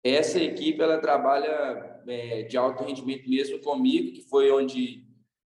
Essa 0.03 0.41
equipe 0.41 0.81
ela 0.81 0.99
trabalha 0.99 2.01
é, 2.07 2.43
de 2.43 2.57
alto 2.57 2.83
rendimento 2.83 3.29
mesmo 3.29 3.59
comigo, 3.59 4.13
que 4.13 4.27
foi 4.27 4.49
onde 4.49 5.05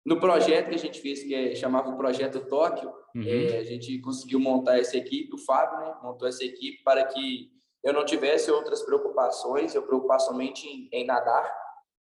no 0.06 0.20
projeto 0.20 0.68
que 0.68 0.74
a 0.74 0.78
gente 0.78 1.00
fez, 1.00 1.22
que 1.22 1.34
é, 1.34 1.54
chamava 1.54 1.88
o 1.88 1.96
Projeto 1.96 2.46
Tóquio, 2.46 2.92
uhum. 3.14 3.24
é, 3.26 3.58
a 3.58 3.64
gente 3.64 3.98
conseguiu 4.00 4.38
montar 4.38 4.78
essa 4.78 4.96
equipe, 4.98 5.34
o 5.34 5.38
Fábio 5.38 5.78
né, 5.78 5.94
montou 6.02 6.28
essa 6.28 6.44
equipe 6.44 6.82
para 6.84 7.04
que 7.06 7.50
eu 7.82 7.92
não 7.92 8.04
tivesse 8.04 8.50
outras 8.50 8.82
preocupações, 8.82 9.74
eu 9.74 9.82
preocupar 9.82 10.20
somente 10.20 10.68
em, 10.68 10.88
em 10.92 11.06
nadar 11.06 11.63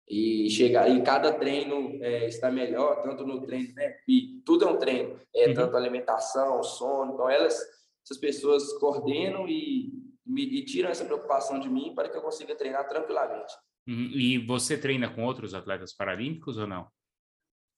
e 0.09 0.51
chegar 0.51 0.91
em 0.91 1.03
cada 1.03 1.33
treino 1.33 1.99
é, 2.03 2.27
está 2.27 2.51
melhor, 2.51 3.03
tanto 3.03 3.27
no 3.27 3.41
treino, 3.41 3.73
né? 3.75 3.97
E 4.07 4.43
tudo 4.45 4.65
é 4.65 4.69
um 4.69 4.79
treino, 4.79 5.19
é 5.35 5.49
uhum. 5.49 5.55
tanto 5.55 5.77
alimentação, 5.77 6.63
sono, 6.63 7.15
então 7.15 7.31
elas, 7.31 7.59
essas 8.05 8.19
pessoas 8.19 8.73
coordenam 8.79 9.49
e 9.49 9.93
me, 10.27 10.43
e 10.43 10.65
tiram 10.65 10.91
essa 10.91 11.05
preocupação 11.05 11.59
de 11.59 11.69
mim 11.69 11.95
para 11.95 12.09
que 12.09 12.17
eu 12.17 12.23
consiga 12.23 12.55
treinar 12.55 12.89
tranquilamente. 12.89 13.55
Uhum. 13.89 14.11
E 14.15 14.39
você 14.39 14.79
treina 14.79 15.09
com 15.09 15.25
outros 15.25 15.55
atletas 15.55 15.93
paralímpicos 15.93 16.59
ou 16.59 16.67
não? 16.67 16.87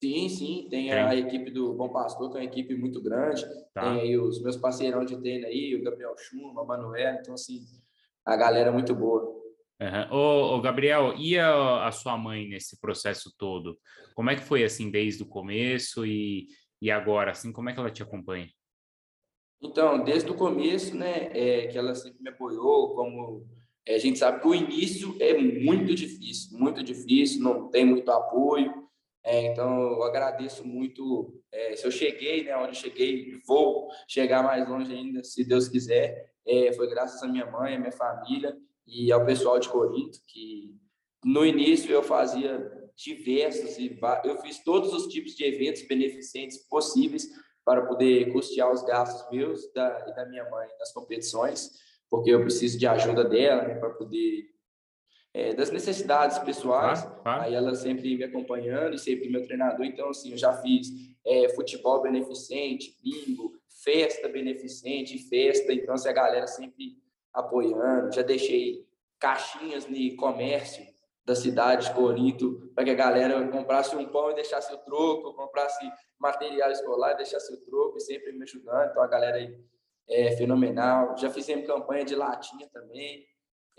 Sim, 0.03 0.29
sim, 0.29 0.67
tem, 0.69 0.91
tem. 0.91 0.93
a 0.93 1.15
equipe 1.15 1.51
do 1.51 1.73
Bom 1.73 1.89
Pastor, 1.89 2.31
que 2.31 2.37
é 2.37 2.41
uma 2.41 2.47
equipe 2.47 2.75
muito 2.75 3.01
grande, 3.01 3.43
tá. 3.73 3.83
tem 3.83 4.01
aí 4.03 4.19
os 4.19 4.43
meus 4.43 4.57
parceirão 4.57 5.05
de 5.05 5.17
treino 5.19 5.47
aí, 5.47 5.75
o 5.75 5.83
Gabriel 5.83 6.15
Chuma, 6.19 6.61
o 6.61 6.67
Manuel, 6.67 7.15
então 7.15 7.33
assim, 7.33 7.65
a 8.25 8.37
galera 8.37 8.69
é 8.69 8.73
muito 8.73 8.95
boa. 8.95 9.34
Uhum. 9.81 10.17
Ô, 10.17 10.57
ô, 10.57 10.61
Gabriel, 10.61 11.15
e 11.19 11.37
a, 11.37 11.87
a, 11.87 11.93
sua 11.93 12.17
mãe 12.17 12.49
nesse 12.49 12.81
processo 12.81 13.35
todo? 13.37 13.79
Como 14.15 14.31
é 14.31 14.37
que 14.37 14.45
foi 14.45 14.63
assim 14.63 14.91
desde 14.91 15.23
o 15.25 15.29
começo 15.29 16.07
e, 16.07 16.47
e 16.81 16.91
agora, 16.91 17.33
assim, 17.33 17.53
como 17.53 17.69
é 17.69 17.73
que 17.73 17.81
ela 17.81 17.91
te 17.91 18.03
acompanha? 18.03 18.49
Então, 19.61 20.05
desde 20.05 20.31
o 20.31 20.35
começo, 20.35 20.97
né, 20.97 21.29
é, 21.33 21.67
que 21.67 21.77
ela 21.77 21.95
sempre 21.95 22.23
me 22.23 22.31
apoiou, 22.31 22.95
como 22.95 23.47
é, 23.85 23.97
a 23.97 23.99
gente 23.99 24.19
sabe 24.19 24.41
que 24.41 24.47
o 24.47 24.55
início 24.55 25.17
é 25.21 25.37
muito 25.37 25.93
difícil, 25.95 26.57
muito 26.57 26.83
difícil, 26.83 27.43
não 27.43 27.69
tem 27.69 27.85
muito 27.85 28.11
apoio. 28.11 28.73
É, 29.25 29.47
então, 29.47 29.81
eu 29.81 30.03
agradeço 30.05 30.65
muito. 30.65 31.43
É, 31.51 31.75
se 31.75 31.85
eu 31.85 31.91
cheguei, 31.91 32.45
né, 32.45 32.57
onde 32.57 32.69
eu 32.69 32.75
cheguei, 32.75 33.41
vou 33.47 33.89
chegar 34.07 34.43
mais 34.43 34.69
longe 34.69 34.93
ainda, 34.93 35.25
se 35.25 35.45
Deus 35.45 35.69
quiser. 35.69 36.33
É, 36.47 36.73
foi 36.75 36.89
graças 36.89 37.23
à 37.23 37.27
minha 37.27 37.51
mãe, 37.51 37.75
à 37.75 37.79
minha 37.79 37.93
família 37.93 38.57
e 38.87 39.11
ao 39.13 39.25
pessoal 39.25 39.59
de 39.59 39.69
Corinto, 39.69 40.19
que 40.29 40.75
no 41.25 41.45
início 41.45 41.91
eu 41.91 42.03
fazia 42.03 42.71
diversos 42.97 43.79
e 43.79 43.99
eu 44.25 44.37
fiz 44.39 44.63
todos 44.63 44.93
os 44.93 45.07
tipos 45.07 45.35
de 45.35 45.45
eventos 45.45 45.83
beneficentes 45.83 46.59
possíveis 46.69 47.29
para 47.65 47.87
poder 47.87 48.33
custear 48.33 48.71
os 48.71 48.83
gastos 48.83 49.29
meus 49.31 49.73
da, 49.73 50.07
e 50.09 50.15
da 50.15 50.27
minha 50.27 50.49
mãe 50.51 50.69
nas 50.79 50.93
competições, 50.93 51.71
porque 52.11 52.31
eu 52.31 52.41
preciso 52.43 52.79
de 52.79 52.87
ajuda 52.87 53.25
dela 53.25 53.63
né, 53.63 53.75
para 53.77 53.91
poder 53.91 54.55
é, 55.33 55.53
das 55.53 55.71
necessidades 55.71 56.39
pessoais. 56.39 57.03
Ah, 57.03 57.21
ah. 57.25 57.43
Aí 57.43 57.55
ela 57.55 57.75
sempre 57.75 58.17
me 58.17 58.23
acompanhando 58.23 58.95
e 58.95 58.99
sempre 58.99 59.29
meu 59.29 59.45
treinador. 59.45 59.85
Então, 59.85 60.11
assim, 60.11 60.31
eu 60.31 60.39
já 60.39 60.53
fiz 60.53 60.89
é, 61.27 61.49
futebol 61.51 62.01
beneficente, 62.01 62.97
bingo, 63.03 63.53
festa 63.83 64.29
beneficente, 64.29 65.19
festa. 65.29 65.73
Então, 65.73 65.95
assim, 65.95 66.09
a 66.09 66.13
galera 66.13 66.47
sempre 66.47 67.03
apoiando. 67.35 68.13
Já 68.13 68.23
deixei 68.23 68.87
caixinhas 69.19 69.87
no 69.87 70.17
comércio 70.17 70.85
da 71.25 71.35
cidade 71.35 71.87
de 71.87 71.95
Corinto 71.95 72.71
para 72.75 72.85
que 72.85 72.91
a 72.91 72.95
galera 72.95 73.49
comprasse 73.49 73.97
um 73.97 74.07
pão 74.07 74.31
e 74.31 74.35
deixasse 74.35 74.73
o 74.75 74.79
troco, 74.79 75.35
comprasse 75.35 75.85
material 76.19 76.71
escolar 76.71 77.13
e 77.13 77.17
deixasse 77.17 77.53
o 77.53 77.65
troco, 77.65 77.97
e 77.97 78.01
sempre 78.01 78.33
me 78.33 78.43
ajudando. 78.43 78.91
Então, 78.91 79.03
a 79.03 79.07
galera 79.07 79.37
aí 79.37 79.59
é 80.09 80.37
fenomenal. 80.37 81.17
Já 81.17 81.31
fizemos 81.31 81.67
campanha 81.67 82.05
de 82.05 82.15
latinha 82.15 82.69
também. 82.73 83.25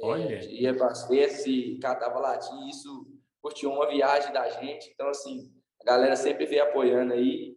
Olha. 0.01 0.35
É, 0.35 0.45
ia 0.45 0.75
para 0.75 0.87
as 0.87 1.07
festas 1.07 1.45
e 1.45 1.77
catava 1.79 2.19
latinha, 2.19 2.69
isso 2.69 3.07
curtiu 3.41 3.71
uma 3.71 3.87
viagem 3.87 4.33
da 4.33 4.49
gente. 4.49 4.91
Então, 4.93 5.07
assim, 5.07 5.51
a 5.81 5.85
galera 5.85 6.15
sempre 6.15 6.45
veio 6.45 6.63
apoiando 6.63 7.13
aí. 7.13 7.55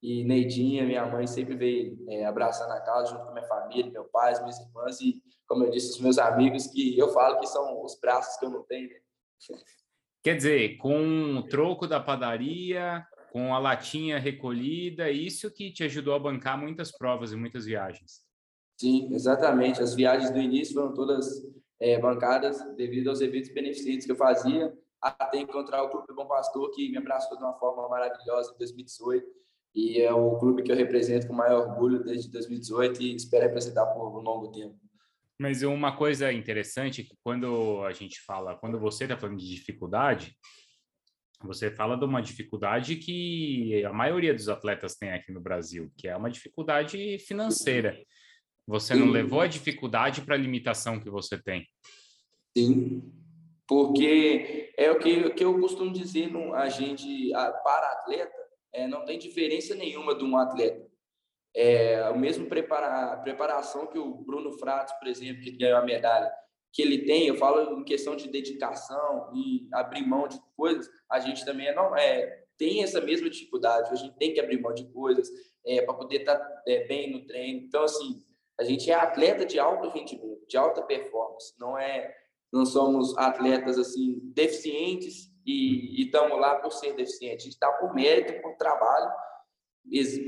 E 0.00 0.24
Neidinha, 0.24 0.84
minha 0.84 1.04
mãe, 1.06 1.26
sempre 1.26 1.56
veio 1.56 1.96
é, 2.08 2.24
abraçando 2.24 2.72
a 2.72 2.80
casa 2.80 3.10
junto 3.10 3.24
com 3.24 3.32
minha 3.32 3.46
família, 3.46 3.90
meu 3.90 4.04
pai, 4.04 4.32
minhas 4.40 4.60
irmãs 4.60 5.00
e, 5.00 5.20
como 5.48 5.64
eu 5.64 5.70
disse, 5.70 5.90
os 5.90 6.00
meus 6.00 6.18
amigos, 6.18 6.66
que 6.66 6.96
eu 6.96 7.08
falo 7.08 7.40
que 7.40 7.46
são 7.46 7.82
os 7.82 7.98
braços 7.98 8.38
que 8.38 8.44
eu 8.44 8.50
não 8.50 8.62
tenho. 8.62 8.90
Né? 8.90 9.58
Quer 10.22 10.36
dizer, 10.36 10.76
com 10.76 11.38
o 11.38 11.42
troco 11.44 11.86
da 11.86 11.98
padaria, 11.98 13.04
com 13.32 13.54
a 13.54 13.58
latinha 13.58 14.18
recolhida, 14.18 15.10
isso 15.10 15.50
que 15.50 15.72
te 15.72 15.84
ajudou 15.84 16.14
a 16.14 16.18
bancar 16.18 16.58
muitas 16.58 16.92
provas 16.92 17.32
e 17.32 17.36
muitas 17.36 17.64
viagens. 17.64 18.22
Sim, 18.78 19.12
exatamente. 19.12 19.82
As 19.82 19.94
viagens 19.94 20.30
do 20.30 20.38
início 20.38 20.74
foram 20.74 20.92
todas 20.92 21.26
é, 21.80 21.98
bancadas 21.98 22.60
devido 22.76 23.08
aos 23.08 23.20
eventos 23.20 23.50
beneficentes 23.50 24.04
que 24.04 24.12
eu 24.12 24.16
fazia, 24.16 24.76
até 25.00 25.38
encontrar 25.38 25.82
o 25.82 25.88
Clube 25.88 26.14
Bom 26.14 26.26
Pastor, 26.26 26.70
que 26.72 26.90
me 26.90 26.98
abraçou 26.98 27.36
de 27.38 27.42
uma 27.42 27.54
forma 27.54 27.88
maravilhosa 27.88 28.52
em 28.54 28.58
2018. 28.58 29.26
E 29.74 30.00
é 30.00 30.12
o 30.12 30.36
clube 30.38 30.62
que 30.62 30.72
eu 30.72 30.76
represento 30.76 31.26
com 31.26 31.32
maior 31.32 31.68
orgulho 31.68 32.02
desde 32.02 32.30
2018 32.30 33.02
e 33.02 33.14
espero 33.14 33.44
representar 33.46 33.86
por 33.86 34.08
um 34.08 34.20
longo 34.20 34.48
tempo. 34.50 34.76
Mas 35.38 35.62
uma 35.62 35.96
coisa 35.96 36.32
interessante 36.32 37.00
é 37.00 37.04
que 37.04 37.16
quando 37.22 37.82
a 37.84 37.92
gente 37.92 38.20
fala, 38.22 38.56
quando 38.56 38.78
você 38.78 39.04
está 39.04 39.16
falando 39.16 39.38
de 39.38 39.48
dificuldade, 39.48 40.36
você 41.40 41.70
fala 41.70 41.96
de 41.96 42.04
uma 42.04 42.20
dificuldade 42.20 42.96
que 42.96 43.84
a 43.84 43.92
maioria 43.92 44.34
dos 44.34 44.48
atletas 44.48 44.96
tem 44.96 45.12
aqui 45.12 45.30
no 45.30 45.40
Brasil, 45.40 45.92
que 45.96 46.08
é 46.08 46.16
uma 46.16 46.30
dificuldade 46.30 47.18
financeira. 47.20 47.96
Você 48.66 48.94
não 48.94 49.08
levou 49.08 49.40
a 49.40 49.46
dificuldade 49.46 50.22
para 50.22 50.34
a 50.34 50.38
limitação 50.38 51.00
que 51.00 51.08
você 51.08 51.40
tem. 51.40 51.64
Sim, 52.56 53.02
porque 53.68 54.72
é 54.76 54.90
o 54.90 54.98
que, 54.98 55.30
que 55.30 55.44
eu 55.44 55.58
costumo 55.60 55.92
dizer, 55.92 56.30
a 56.54 56.68
gente, 56.68 57.32
a, 57.34 57.52
para 57.52 57.92
atleta, 57.92 58.36
é, 58.72 58.88
não 58.88 59.04
tem 59.04 59.18
diferença 59.18 59.74
nenhuma 59.74 60.16
de 60.16 60.24
um 60.24 60.36
atleta. 60.36 60.87
É, 61.54 62.08
o 62.10 62.18
mesmo 62.18 62.46
prepara, 62.46 63.16
preparação 63.18 63.86
que 63.86 63.98
o 63.98 64.14
Bruno 64.14 64.52
Fratos, 64.58 64.94
por 64.94 65.08
exemplo, 65.08 65.42
que 65.42 65.50
ganhou 65.52 65.78
a 65.78 65.84
medalha, 65.84 66.30
que 66.72 66.82
ele 66.82 66.98
tem, 66.98 67.26
eu 67.26 67.36
falo 67.36 67.80
em 67.80 67.84
questão 67.84 68.14
de 68.14 68.28
dedicação 68.28 69.30
e 69.34 69.66
abrir 69.72 70.06
mão 70.06 70.28
de 70.28 70.38
coisas, 70.56 70.88
a 71.10 71.18
gente 71.18 71.44
também 71.44 71.66
é, 71.66 71.74
não, 71.74 71.96
é, 71.96 72.44
tem 72.58 72.82
essa 72.82 73.00
mesma 73.00 73.30
dificuldade, 73.30 73.90
a 73.90 73.94
gente 73.94 74.16
tem 74.16 74.32
que 74.32 74.40
abrir 74.40 74.60
mão 74.60 74.74
de 74.74 74.84
coisas 74.92 75.28
é, 75.66 75.82
para 75.82 75.94
poder 75.94 76.20
estar 76.20 76.36
tá, 76.36 76.62
é, 76.66 76.86
bem 76.86 77.12
no 77.12 77.26
treino. 77.26 77.60
Então, 77.60 77.84
assim, 77.84 78.22
a 78.58 78.64
gente 78.64 78.90
é 78.90 78.94
atleta 78.94 79.46
de 79.46 79.58
alto 79.58 79.88
rendimento, 79.88 80.46
de 80.48 80.56
alta 80.56 80.82
performance. 80.82 81.54
Não 81.58 81.78
é, 81.78 82.14
não 82.52 82.66
somos 82.66 83.16
atletas 83.16 83.78
assim 83.78 84.20
deficientes 84.34 85.30
e 85.46 86.02
estamos 86.02 86.38
lá 86.38 86.56
por 86.56 86.72
ser 86.72 86.94
deficiente. 86.94 87.36
A 87.36 87.44
gente 87.44 87.52
está 87.52 87.72
por 87.72 87.94
mérito, 87.94 88.42
por 88.42 88.56
trabalho 88.56 89.10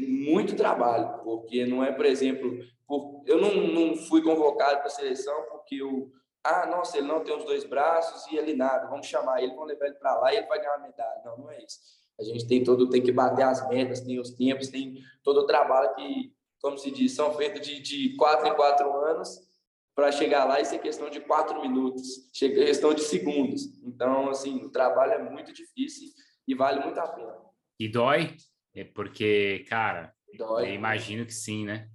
muito 0.08 0.56
trabalho, 0.56 1.22
porque 1.22 1.66
não 1.66 1.84
é, 1.84 1.92
por 1.92 2.06
exemplo, 2.06 2.58
por, 2.86 3.22
eu 3.26 3.40
não, 3.40 3.54
não 3.54 3.96
fui 3.96 4.22
convocado 4.22 4.78
para 4.78 4.86
a 4.86 4.90
seleção 4.90 5.34
porque 5.50 5.76
eu, 5.76 6.10
ah, 6.44 6.66
nossa, 6.66 6.98
ele 6.98 7.06
não 7.06 7.22
tem 7.22 7.36
os 7.36 7.44
dois 7.44 7.64
braços 7.64 8.30
e 8.32 8.36
ele 8.36 8.54
nada, 8.54 8.88
vamos 8.88 9.06
chamar 9.06 9.42
ele, 9.42 9.52
vamos 9.52 9.68
levar 9.68 9.86
ele 9.86 9.96
para 9.96 10.18
lá 10.18 10.32
e 10.32 10.38
ele 10.38 10.46
vai 10.46 10.58
ganhar 10.58 10.76
uma 10.76 10.86
medalha. 10.86 11.22
Não, 11.24 11.38
não 11.38 11.50
é 11.50 11.62
isso. 11.62 11.78
A 12.18 12.24
gente 12.24 12.46
tem 12.46 12.62
todo, 12.62 12.88
tem 12.88 13.02
que 13.02 13.12
bater 13.12 13.44
as 13.44 13.66
metas, 13.68 14.00
tem 14.00 14.18
os 14.18 14.30
tempos, 14.30 14.68
tem 14.68 14.98
todo 15.22 15.40
o 15.40 15.46
trabalho 15.46 15.94
que, 15.94 16.34
como 16.60 16.76
se 16.76 16.90
diz, 16.90 17.12
são 17.12 17.32
feitos 17.34 17.66
de, 17.66 17.80
de 17.80 18.16
quatro 18.16 18.46
em 18.46 18.54
quatro 18.54 18.90
anos 19.04 19.48
para 19.94 20.12
chegar 20.12 20.44
lá 20.44 20.60
e 20.60 20.64
ser 20.64 20.78
questão 20.78 21.10
de 21.10 21.20
quatro 21.20 21.60
minutos, 21.60 22.30
questão 22.32 22.94
de 22.94 23.02
segundos. 23.02 23.62
Então, 23.82 24.28
assim, 24.30 24.64
o 24.64 24.70
trabalho 24.70 25.12
é 25.12 25.30
muito 25.30 25.52
difícil 25.52 26.08
e 26.46 26.54
vale 26.54 26.80
muito 26.80 26.98
a 26.98 27.08
pena. 27.08 27.36
E 27.78 27.88
dói? 27.88 28.34
É 28.74 28.84
porque, 28.84 29.64
cara, 29.68 30.14
dói. 30.36 30.70
eu 30.70 30.74
imagino 30.74 31.26
que 31.26 31.34
sim, 31.34 31.64
né? 31.64 31.88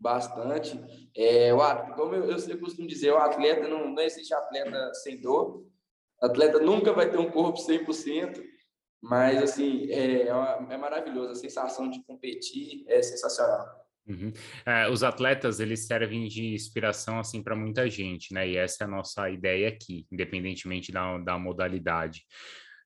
Bastante. 0.00 0.80
É, 1.16 1.52
o, 1.52 1.58
como 1.94 2.14
eu, 2.14 2.36
eu 2.36 2.60
costumo 2.60 2.86
dizer, 2.86 3.12
o 3.12 3.18
atleta 3.18 3.66
não, 3.66 3.92
não 3.92 4.02
existe 4.02 4.32
atleta 4.32 4.94
sem 4.94 5.20
dor. 5.20 5.66
O 6.20 6.26
atleta 6.26 6.58
nunca 6.60 6.92
vai 6.92 7.10
ter 7.10 7.18
um 7.18 7.30
corpo 7.30 7.58
100%, 7.58 8.40
mas, 9.00 9.42
assim, 9.42 9.90
é, 9.90 10.22
é, 10.22 10.28
é 10.28 10.76
maravilhoso. 10.76 11.32
A 11.32 11.36
sensação 11.36 11.90
de 11.90 12.02
competir 12.04 12.84
é 12.88 13.02
sensacional. 13.02 13.66
Uhum. 14.08 14.32
É, 14.64 14.88
os 14.88 15.02
atletas 15.02 15.60
eles 15.60 15.86
servem 15.86 16.26
de 16.28 16.54
inspiração 16.54 17.18
assim 17.18 17.42
para 17.42 17.54
muita 17.54 17.90
gente, 17.90 18.32
né? 18.32 18.48
E 18.48 18.56
essa 18.56 18.84
é 18.84 18.86
a 18.86 18.90
nossa 18.90 19.28
ideia 19.28 19.68
aqui, 19.68 20.06
independentemente 20.10 20.90
da, 20.90 21.18
da 21.18 21.38
modalidade. 21.38 22.24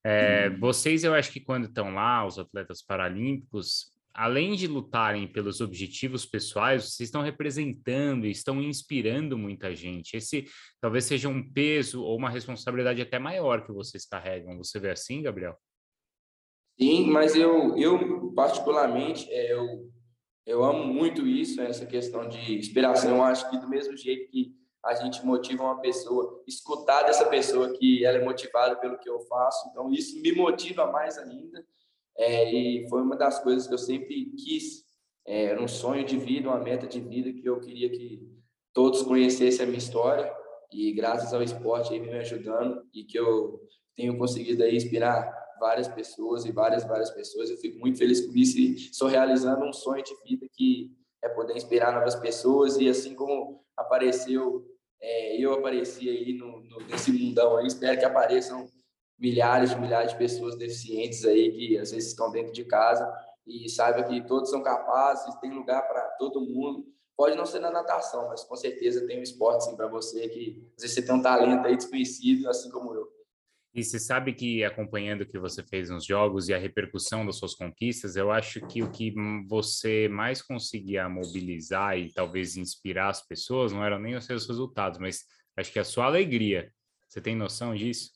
É, 0.05 0.49
uhum. 0.49 0.59
Vocês, 0.59 1.05
eu 1.05 1.15
acho 1.15 1.31
que 1.31 1.41
quando 1.41 1.67
estão 1.67 1.95
lá, 1.95 2.27
os 2.27 2.39
atletas 2.39 2.83
paralímpicos, 2.83 3.93
além 4.13 4.55
de 4.57 4.67
lutarem 4.67 5.27
pelos 5.27 5.61
objetivos 5.61 6.27
pessoais, 6.27 6.85
vocês 6.85 7.09
estão 7.09 7.23
representando 7.23 8.27
e 8.27 8.31
estão 8.31 8.61
inspirando 8.61 9.39
muita 9.39 9.75
gente. 9.75 10.17
Esse 10.17 10.47
talvez 10.81 11.05
seja 11.05 11.29
um 11.29 11.51
peso 11.53 12.03
ou 12.03 12.17
uma 12.17 12.31
responsabilidade 12.31 13.01
até 13.01 13.19
maior 13.19 13.65
que 13.65 13.73
vocês 13.73 14.05
carregam. 14.05 14.59
Você 14.59 14.79
vê 14.81 14.91
assim, 14.91 15.23
Gabriel? 15.23 15.57
Sim, 16.81 17.11
mas 17.11 17.37
eu, 17.37 17.77
eu 17.77 18.33
particularmente, 18.35 19.31
é, 19.31 19.53
eu 19.53 19.93
eu 20.45 20.65
amo 20.65 20.85
muito 20.93 21.27
isso, 21.27 21.61
essa 21.61 21.87
questão 21.87 22.29
de 22.29 22.59
inspiração. 22.59 23.17
Eu 23.17 23.23
acho 23.23 23.49
que 23.49 23.59
do 23.59 23.69
mesmo 23.69 23.97
jeito 23.97 24.29
que 24.31 24.53
a 24.85 24.95
gente 24.95 25.25
motiva 25.25 25.63
uma 25.63 25.81
pessoa, 25.81 26.43
escutar 26.47 27.03
dessa 27.05 27.27
pessoa 27.27 27.73
que 27.73 28.05
ela 28.05 28.19
é 28.19 28.25
motivada 28.25 28.77
pelo 28.77 28.99
que 28.99 29.09
eu 29.09 29.21
faço, 29.21 29.69
então 29.71 29.93
isso 29.93 30.21
me 30.21 30.33
motiva 30.33 30.91
mais 30.91 31.17
ainda. 31.19 31.65
É, 32.17 32.53
e 32.53 32.89
foi 32.89 33.01
uma 33.01 33.17
das 33.17 33.39
coisas 33.39 33.67
que 33.67 33.75
eu 33.75 33.79
sempre 33.79 34.33
quis. 34.37 34.85
É, 35.27 35.45
era 35.45 35.63
um 35.63 35.69
sonho 35.69 36.05
de 36.05 36.19
vida, 36.19 36.49
uma 36.49 36.59
meta 36.59 36.87
de 36.87 37.01
vida 37.01 37.33
que 37.33 37.49
eu 37.49 37.61
queria 37.61 37.89
que 37.89 38.29
todos 38.73 39.03
conhecessem 39.03 39.65
a 39.65 39.67
minha 39.67 39.79
história 39.79 40.33
e 40.73 40.93
graças 40.93 41.33
ao 41.33 41.43
esporte 41.43 41.93
aí 41.93 42.01
me 42.01 42.13
ajudando 42.15 42.83
e 42.93 43.05
que 43.05 43.19
eu 43.19 43.61
tenho 43.95 44.17
conseguido 44.19 44.63
aí 44.63 44.75
inspirar 44.75 45.31
várias 45.61 45.87
pessoas 45.87 46.45
e 46.45 46.51
várias, 46.51 46.85
várias 46.85 47.11
pessoas. 47.11 47.51
Eu 47.51 47.57
fico 47.59 47.79
muito 47.79 47.99
feliz 47.99 48.27
com 48.27 48.33
isso 48.35 48.59
e 48.59 48.75
estou 48.75 49.07
realizando 49.07 49.65
um 49.65 49.73
sonho 49.73 50.03
de 50.03 50.15
vida 50.25 50.47
que 50.53 50.91
é 51.23 51.29
poder 51.29 51.57
inspirar 51.57 51.93
novas 51.93 52.17
pessoas 52.17 52.77
e 52.79 52.89
assim 52.89 53.15
como 53.15 53.65
apareceu, 53.77 54.67
é, 55.03 55.37
eu 55.37 55.53
apareci 55.55 56.09
aí 56.09 56.33
no, 56.33 56.61
no, 56.61 56.81
nesse 56.87 57.13
mundão 57.13 57.57
aí, 57.57 57.67
espero 57.67 57.99
que 57.99 58.05
apareçam 58.05 58.69
milhares 59.19 59.71
de 59.71 59.81
milhares 59.81 60.13
de 60.13 60.19
pessoas 60.19 60.57
deficientes 60.57 61.25
aí 61.25 61.51
que 61.53 61.79
às 61.79 61.91
vezes 61.91 62.11
estão 62.11 62.31
dentro 62.31 62.53
de 62.53 62.65
casa 62.65 63.13
e 63.47 63.69
saiba 63.69 64.05
que 64.05 64.25
todos 64.27 64.51
são 64.51 64.63
capazes, 64.63 65.35
tem 65.41 65.51
lugar 65.51 65.83
para 65.89 66.03
todo 66.19 66.41
mundo. 66.41 66.87
Pode 67.17 67.37
não 67.37 67.45
ser 67.45 67.61
na 67.61 67.71
natação, 67.71 68.29
mas 68.29 68.45
com 68.45 68.57
certeza 68.57 69.07
tem 69.07 69.19
um 69.19 69.23
esporte 69.23 69.75
para 69.77 69.89
você 69.89 70.29
que 70.29 70.71
às 70.77 70.83
vezes 70.83 70.95
você 70.95 71.03
tem 71.03 71.15
um 71.15 71.23
talento 71.23 71.67
aí 71.67 71.77
desconhecido, 71.77 72.49
assim 72.49 72.71
como 72.71 72.95
eu. 72.95 73.09
E 73.75 73.83
você 73.83 73.99
sabe 73.99 74.35
que 74.35 74.63
acompanhando 74.63 75.23
o 75.23 75.27
que 75.27 75.39
você 75.39 75.63
fez 75.63 75.89
nos 75.89 76.05
jogos 76.05 76.49
e 76.49 76.55
a 76.55 76.59
repercussão 76.59 77.25
das 77.25 77.37
suas 77.37 77.55
conquistas, 77.55 78.17
eu 78.17 78.31
acho 78.31 78.61
que 78.67 78.83
o 78.83 78.91
que 78.91 79.15
você 79.49 80.09
mais 80.09 80.43
conseguia 80.43 81.09
mobilizar 81.09 81.99
e 81.99 82.13
talvez 82.13 82.57
inspirar 82.57 83.09
as 83.09 83.27
pessoas 83.27 83.73
não 83.73 83.83
eram 83.83 83.99
nem 83.99 84.15
os 84.15 84.27
seus 84.27 84.47
resultados, 84.47 84.99
mas 84.99 85.25
acho 85.57 85.73
que 85.73 85.79
a 85.79 85.85
sua 85.85 86.05
alegria. 86.05 86.71
Você 87.09 87.21
tem 87.21 87.35
noção 87.35 87.75
disso? 87.75 88.11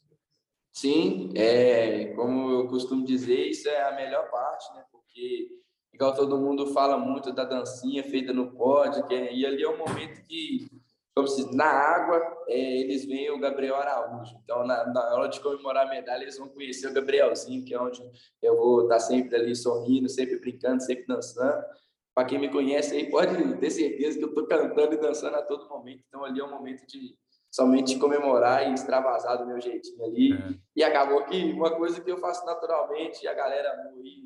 Sim, 0.73 1.33
é, 1.35 2.12
como 2.14 2.51
eu 2.51 2.69
costumo 2.69 3.03
dizer, 3.03 3.49
isso 3.49 3.66
é 3.66 3.83
a 3.88 3.95
melhor 3.95 4.31
parte, 4.31 4.75
né? 4.75 4.85
Porque 4.92 5.49
igual 5.95 6.14
todo 6.14 6.38
mundo 6.38 6.66
fala 6.75 6.99
muito 6.99 7.33
da 7.33 7.45
dancinha 7.45 8.05
feita 8.05 8.31
no 8.31 8.53
pódio, 8.53 9.07
que 9.07 9.14
é, 9.14 9.35
e 9.35 9.47
ali 9.47 9.62
é 9.62 9.69
o 9.69 9.79
momento 9.79 10.23
que 10.23 10.71
na 11.52 11.64
água 11.64 12.44
é, 12.46 12.81
eles 12.81 13.07
veem 13.07 13.31
o 13.31 13.38
Gabriel 13.38 13.76
Araújo. 13.76 14.37
Então, 14.44 14.66
na, 14.66 14.87
na, 14.87 15.14
hora 15.14 15.29
de 15.29 15.40
comemorar 15.40 15.87
a 15.87 15.90
medalha, 15.90 16.22
eles 16.22 16.37
vão 16.37 16.48
conhecer 16.48 16.88
o 16.88 16.92
Gabrielzinho, 16.92 17.64
que 17.64 17.72
é 17.72 17.81
onde 17.81 18.02
eu 18.42 18.57
vou 18.57 18.83
estar 18.83 19.00
sempre 19.00 19.35
ali 19.35 19.57
sorrindo, 19.57 20.09
sempre 20.11 20.38
brincando, 20.38 20.83
sempre 20.83 21.07
dançando. 21.07 21.64
Para 22.14 22.26
quem 22.26 22.38
me 22.38 22.50
conhece 22.50 22.94
aí, 22.94 23.11
pode 23.11 23.59
ter 23.59 23.70
certeza 23.70 24.18
que 24.18 24.24
eu 24.24 24.29
estou 24.29 24.46
cantando 24.46 24.94
e 24.94 24.98
dançando 24.98 25.37
a 25.37 25.42
todo 25.42 25.68
momento. 25.68 26.02
Então, 26.07 26.22
ali 26.22 26.38
é 26.38 26.44
um 26.44 26.50
momento 26.50 26.87
de 26.87 27.16
somente 27.57 27.99
comemorar 27.99 28.69
e 28.69 28.75
extravasar 28.75 29.38
do 29.38 29.47
meu 29.47 29.59
jeitinho 29.59 30.05
ali. 30.05 30.33
Uhum. 30.35 30.59
E 30.77 30.85
acabou 30.85 31.25
que 31.25 31.42
uma 31.53 31.75
coisa 31.75 31.99
que 32.03 32.11
eu 32.11 32.19
faço 32.19 32.45
naturalmente, 32.45 33.27
a 33.27 33.33
galera 33.33 33.75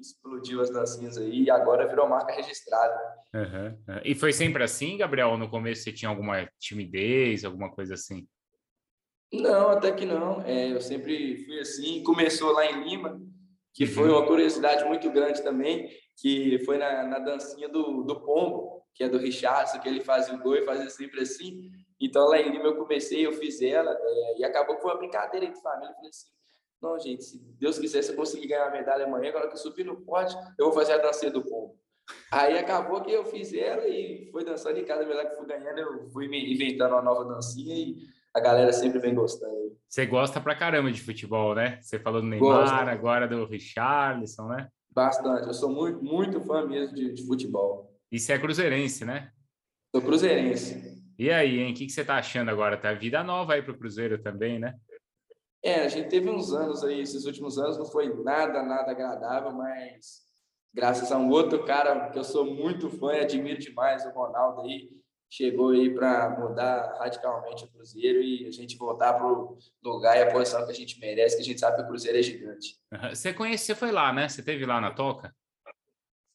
explodiu 0.01 0.61
as 0.61 0.69
dancinhas 0.69 1.17
aí, 1.17 1.45
e 1.45 1.51
agora 1.51 1.87
virou 1.87 2.09
marca 2.09 2.33
registrada. 2.33 2.99
Uhum. 3.33 4.01
E 4.05 4.17
foi 4.17 4.33
sempre 4.33 4.65
assim, 4.65 4.97
Gabriel? 4.97 5.39
No 5.39 5.49
começo 5.49 5.85
você 5.85 5.93
tinha 5.93 6.09
alguma 6.09 6.45
timidez, 6.59 7.45
alguma 7.45 7.71
coisa 7.71 7.95
assim? 7.95 8.27
Não, 9.33 9.69
até 9.69 9.93
que 9.93 10.05
não. 10.05 10.43
É, 10.43 10.73
eu 10.73 10.81
sempre 10.81 11.45
fui 11.45 11.61
assim. 11.61 12.03
Começou 12.03 12.51
lá 12.51 12.67
em 12.67 12.83
Lima, 12.83 13.23
que 13.73 13.87
foi 13.87 14.09
uhum. 14.09 14.19
uma 14.19 14.27
curiosidade 14.27 14.85
muito 14.87 15.09
grande 15.09 15.41
também, 15.41 15.89
que 16.17 16.59
foi 16.65 16.79
na, 16.79 17.05
na 17.05 17.21
dancinha 17.21 17.69
do, 17.69 18.03
do 18.03 18.21
pombo, 18.21 18.80
que 18.95 19.05
é 19.05 19.09
do 19.09 19.19
Richardson, 19.19 19.81
que 19.81 19.89
ele 19.89 20.01
fazia 20.01 20.35
o 20.35 20.39
gol 20.39 20.57
e 20.57 20.65
fazia 20.65 20.91
sempre 20.91 21.21
assim. 21.21 21.71
Então, 22.01 22.27
lá 22.29 22.39
em 22.41 22.51
Lima 22.51 22.65
eu 22.65 22.77
comecei, 22.77 23.27
eu 23.27 23.33
fiz 23.33 23.61
ela, 23.61 23.93
é, 23.93 24.39
e 24.39 24.45
acabou 24.45 24.77
que 24.77 24.83
foi 24.83 24.91
uma 24.91 24.99
brincadeira 24.99 25.47
entre 25.47 25.61
família. 25.61 25.91
Eu 25.91 25.95
falei 25.95 26.11
assim, 26.11 26.27
não, 26.83 26.99
gente, 26.99 27.23
se 27.25 27.39
Deus 27.59 27.79
quiser, 27.79 28.03
se 28.03 28.13
eu 28.13 28.17
conseguir 28.17 28.49
ganhar 28.49 28.67
a 28.67 28.71
medalha 28.71 29.05
amanhã, 29.05 29.29
agora 29.29 29.49
que 29.49 29.55
eu 29.55 29.59
subir 29.59 29.85
no 29.85 30.01
pódio, 30.01 30.39
eu 30.59 30.67
vou 30.67 30.73
fazer 30.73 30.95
a 30.95 30.99
dancinha 30.99 31.31
do 31.31 31.43
povo. 31.43 31.79
Aí 32.33 32.59
acabou 32.59 33.03
que 33.03 33.13
eu 33.13 33.25
fiz 33.25 33.53
ela 33.53 33.87
e 33.87 34.29
foi 34.33 34.45
dançando, 34.45 34.79
e 34.79 34.85
cada 34.85 35.05
medalha 35.05 35.29
que 35.29 35.37
fui 35.37 35.47
ganhando, 35.47 35.79
eu 35.79 36.09
fui 36.11 36.27
inventando 36.27 36.93
uma 36.93 37.03
nova 37.03 37.25
dancinha 37.25 37.75
e 37.75 37.97
a 38.35 38.41
galera 38.41 38.73
sempre 38.73 38.99
vem 38.99 39.15
gostando. 39.15 39.77
Você 39.89 40.07
gosta 40.07 40.41
pra 40.41 40.55
caramba 40.55 40.91
de 40.91 41.03
futebol, 41.03 41.55
né? 41.55 41.81
Você 41.83 41.99
falou 41.99 42.21
do 42.21 42.29
Neymar, 42.29 42.61
Gosto. 42.61 42.75
agora 42.75 43.29
do 43.29 43.45
Richarlison, 43.45 44.47
né? 44.49 44.69
Bastante, 44.91 45.47
eu 45.47 45.55
sou 45.55 45.69
muito, 45.69 46.03
muito 46.03 46.41
fã 46.41 46.67
mesmo 46.67 46.95
de, 46.95 47.13
de 47.13 47.27
futebol. 47.27 47.90
E 48.11 48.19
você 48.19 48.33
é 48.33 48.39
cruzeirense, 48.39 49.05
né? 49.05 49.33
Sou 49.95 50.03
cruzeirense. 50.03 51.01
E 51.19 51.31
aí, 51.31 51.61
hein? 51.61 51.73
O 51.73 51.75
que, 51.75 51.87
que 51.87 51.93
você 51.93 52.05
tá 52.05 52.17
achando 52.17 52.51
agora? 52.51 52.77
Tá 52.77 52.93
vida 52.93 53.23
nova 53.23 53.55
aí 53.55 53.63
pro 53.63 53.77
Cruzeiro 53.77 54.21
também, 54.23 54.59
né? 54.59 54.75
É, 55.63 55.81
a 55.81 55.89
gente 55.89 56.09
teve 56.09 56.31
uns 56.31 56.53
anos 56.53 56.83
aí, 56.83 57.01
esses 57.01 57.27
últimos 57.27 57.59
anos 57.59 57.77
não 57.77 57.85
foi 57.85 58.09
nada, 58.25 58.63
nada 58.63 58.91
agradável, 58.91 59.53
mas 59.53 60.23
graças 60.73 61.13
a 61.13 61.19
um 61.19 61.29
outro 61.29 61.65
cara 61.65 62.09
que 62.09 62.19
eu 62.19 62.25
sou 62.25 62.47
muito 62.47 62.89
fã 62.89 63.13
e 63.13 63.21
admiro 63.21 63.61
demais, 63.61 64.07
o 64.07 64.11
Ronaldo 64.11 64.63
aí, 64.63 64.89
chegou 65.31 65.71
aí 65.71 65.95
para 65.95 66.31
mudar 66.41 66.97
radicalmente 66.99 67.65
o 67.65 67.69
Cruzeiro 67.69 68.23
e 68.23 68.47
a 68.47 68.51
gente 68.51 68.79
voltar 68.79 69.13
para 69.13 69.27
o 69.27 69.59
lugar 69.85 70.17
e 70.17 70.23
a 70.23 70.33
posição 70.33 70.65
que 70.65 70.73
a 70.73 70.75
gente 70.75 70.99
merece, 70.99 71.37
que 71.37 71.43
a 71.43 71.45
gente 71.45 71.61
sabe 71.61 71.77
que 71.77 71.83
o 71.83 71.87
Cruzeiro 71.87 72.19
é 72.19 72.23
gigante. 72.23 72.79
Você 73.15 73.35
conhece, 73.35 73.67
você 73.67 73.75
foi 73.75 73.93
lá, 73.93 74.13
né? 74.13 74.29
Você 74.29 74.43
teve 74.43 74.65
lá 74.65 74.81
na 74.81 74.91
Toca? 74.93 75.35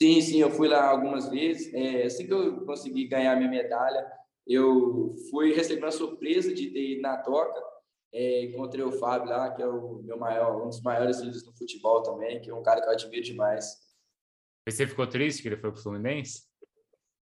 Sim, 0.02 0.22
sim, 0.22 0.42
eu 0.42 0.52
fui 0.52 0.68
lá 0.68 0.90
algumas 0.90 1.30
vezes. 1.30 1.74
É, 1.74 2.04
assim 2.04 2.26
que 2.26 2.34
eu 2.34 2.66
consegui 2.66 3.08
ganhar 3.08 3.36
minha 3.38 3.50
medalha, 3.50 4.06
eu 4.46 5.16
fui 5.30 5.54
receber 5.54 5.84
uma 5.84 5.92
surpresa 5.92 6.54
de 6.54 6.70
ter 6.72 6.92
ido 6.92 7.02
na 7.02 7.18
Toca. 7.18 7.62
É, 8.14 8.46
encontrei 8.46 8.84
o 8.84 8.92
Fábio 8.94 9.30
lá, 9.30 9.54
que 9.54 9.62
é 9.62 9.68
o 9.68 10.02
meu 10.04 10.18
maior, 10.18 10.62
um 10.64 10.70
dos 10.70 10.82
maiores 10.82 11.20
líderes 11.20 11.46
no 11.46 11.56
futebol 11.58 12.02
também, 12.02 12.40
que 12.42 12.50
é 12.50 12.54
um 12.54 12.64
cara 12.64 12.82
que 12.82 12.88
eu 12.88 12.94
admiro 12.94 13.24
demais. 13.24 13.66
Você 14.68 14.88
ficou 14.88 15.08
triste 15.08 15.42
que 15.42 15.48
ele 15.48 15.58
foi 15.58 15.72
para 15.72 15.80
o 15.80 15.84
Fluminense? 15.84 16.44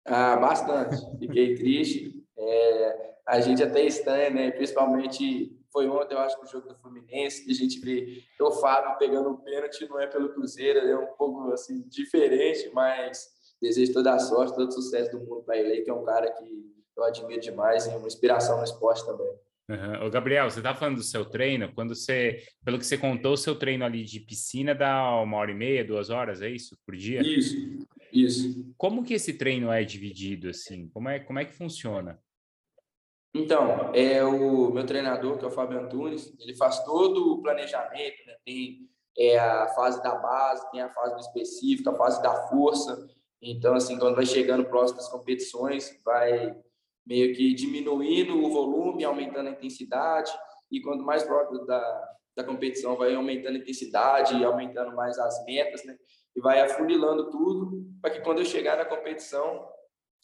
Ah, 0.05 0.37
bastante. 0.37 0.97
Fiquei 1.19 1.55
triste. 1.55 2.25
É, 2.37 3.15
a 3.27 3.41
gente 3.41 3.63
até 3.63 3.85
estranha, 3.85 4.31
né? 4.31 4.51
Principalmente 4.51 5.57
foi 5.73 5.89
ontem, 5.89 6.15
eu 6.15 6.19
acho, 6.21 6.39
que 6.39 6.45
o 6.45 6.49
jogo 6.49 6.69
do 6.69 6.75
Fluminense, 6.77 7.45
que 7.45 7.51
a 7.51 7.55
gente 7.55 7.81
vê 7.81 8.23
o 8.41 8.51
Fábio 8.53 8.99
pegando 8.99 9.31
um 9.31 9.37
pênalti, 9.37 9.89
não 9.89 10.01
é 10.01 10.07
pelo 10.07 10.31
Cruzeiro, 10.31 10.81
é 10.81 10.99
um 10.99 11.15
pouco 11.17 11.53
assim 11.53 11.83
diferente, 11.89 12.71
mas 12.73 13.29
desejo 13.61 13.93
toda 13.93 14.15
a 14.15 14.19
sorte, 14.19 14.55
todo 14.55 14.69
o 14.69 14.73
sucesso 14.73 15.11
do 15.11 15.21
mundo 15.21 15.43
para 15.43 15.57
ele, 15.57 15.83
que 15.83 15.91
é 15.91 15.95
um 15.95 16.05
cara 16.05 16.31
que 16.33 16.71
eu 16.97 17.05
admiro 17.05 17.41
demais 17.41 17.87
e 17.87 17.91
uma 17.91 18.07
inspiração 18.07 18.59
no 18.59 18.65
esporte 18.65 19.05
também. 19.05 19.33
Uhum. 19.71 20.07
Ô, 20.07 20.11
Gabriel, 20.11 20.51
você 20.51 20.59
está 20.59 20.75
falando 20.75 20.97
do 20.97 21.03
seu 21.05 21.25
treino? 21.25 21.73
Quando 21.73 21.95
você, 21.95 22.43
pelo 22.65 22.77
que 22.77 22.85
você 22.85 22.99
contou, 22.99 23.35
o 23.35 23.37
seu 23.37 23.55
treino 23.55 23.85
ali 23.85 24.03
de 24.03 24.19
piscina 24.19 24.75
dá 24.75 25.15
uma 25.21 25.37
hora 25.37 25.53
e 25.53 25.55
meia, 25.55 25.85
duas 25.85 26.11
horas, 26.11 26.43
é 26.43 26.51
isso? 26.51 26.77
Por 26.85 26.97
dia? 26.97 27.23
Isso, 27.23 27.57
isso. 28.13 28.75
Como 28.77 29.05
que 29.05 29.15
esse 29.15 29.35
treino 29.35 29.71
é 29.71 29.85
dividido, 29.85 30.49
assim? 30.49 30.89
Como 30.89 31.09
é, 31.09 31.21
como 31.21 31.39
é 31.39 31.45
que 31.45 31.55
funciona? 31.55 32.19
Então, 33.33 33.93
é 33.95 34.25
o 34.25 34.71
meu 34.71 34.85
treinador, 34.85 35.39
que 35.39 35.45
é 35.45 35.49
o 35.49 35.53
Fábio 35.53 35.79
Antunes, 35.79 36.35
ele 36.41 36.55
faz 36.57 36.83
todo 36.85 37.33
o 37.33 37.43
planejamento, 37.43 38.27
né? 38.27 38.35
tem 38.45 38.89
é, 39.17 39.39
a 39.39 39.69
fase 39.69 40.03
da 40.03 40.17
base, 40.17 40.69
tem 40.73 40.83
a 40.83 40.89
fase 40.89 41.15
do 41.15 41.21
específico, 41.21 41.91
a 41.91 41.95
fase 41.95 42.21
da 42.23 42.49
força. 42.49 43.09
Então, 43.41 43.75
assim, 43.75 43.99
quando 43.99 44.17
vai 44.17 44.27
chegando 44.27 44.65
próximo 44.65 44.99
das 44.99 45.09
competições, 45.09 45.97
vai 46.05 46.57
meio 47.07 47.35
que 47.35 47.55
diminuindo 47.55 48.37
o 48.37 48.51
volume, 48.51 49.05
aumentando 49.05 49.49
a 49.49 49.53
intensidade, 49.53 50.33
e 50.71 50.81
quando 50.81 51.05
mais 51.05 51.23
próximo 51.23 51.65
da, 51.67 52.09
da 52.37 52.45
competição, 52.45 52.97
vai 52.97 53.15
aumentando 53.15 53.57
a 53.57 53.59
intensidade 53.59 54.37
e 54.37 54.45
aumentando 54.45 54.95
mais 54.95 55.19
as 55.19 55.45
metas, 55.45 55.85
né? 55.85 55.97
E 56.37 56.41
vai 56.41 56.61
afunilando 56.61 57.31
tudo 57.31 57.85
para 58.01 58.11
que 58.11 58.21
quando 58.21 58.39
eu 58.39 58.45
chegar 58.45 58.77
na 58.77 58.85
competição, 58.85 59.69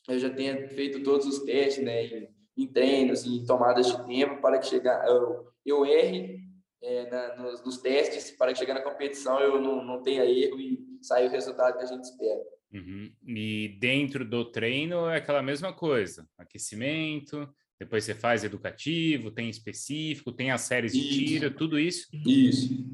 eu 0.08 0.18
já 0.18 0.30
tenha 0.30 0.68
feito 0.68 1.02
todos 1.02 1.26
os 1.26 1.40
testes, 1.40 1.84
né? 1.84 2.04
Em, 2.04 2.35
em 2.56 2.66
treinos, 2.66 3.26
em 3.26 3.44
tomadas 3.44 3.86
de 3.86 4.06
tempo, 4.06 4.40
para 4.40 4.58
que 4.58 4.66
chegar, 4.66 5.06
eu, 5.06 5.46
eu 5.64 5.84
erre 5.84 6.40
é, 6.82 7.10
na, 7.10 7.36
nos, 7.36 7.64
nos, 7.64 7.78
testes, 7.78 8.30
para 8.30 8.52
que 8.52 8.58
chegar 8.58 8.74
na 8.74 8.82
competição 8.82 9.38
eu 9.40 9.60
não, 9.60 9.84
não 9.84 10.02
tenha 10.02 10.24
erro 10.24 10.58
e 10.58 10.78
saia 11.02 11.28
o 11.28 11.30
resultado 11.30 11.76
que 11.76 11.84
a 11.84 11.86
gente 11.86 12.04
espera. 12.04 12.40
Uhum. 12.72 13.12
E 13.26 13.76
dentro 13.80 14.24
do 14.24 14.50
treino 14.50 15.08
é 15.08 15.16
aquela 15.16 15.42
mesma 15.42 15.72
coisa, 15.72 16.26
aquecimento, 16.38 17.48
depois 17.78 18.04
você 18.04 18.14
faz 18.14 18.42
educativo, 18.42 19.30
tem 19.30 19.50
específico, 19.50 20.32
tem 20.32 20.50
as 20.50 20.62
séries 20.62 20.94
isso. 20.94 21.08
de 21.08 21.24
tiro, 21.26 21.50
tudo 21.54 21.78
isso? 21.78 22.08
Isso. 22.26 22.84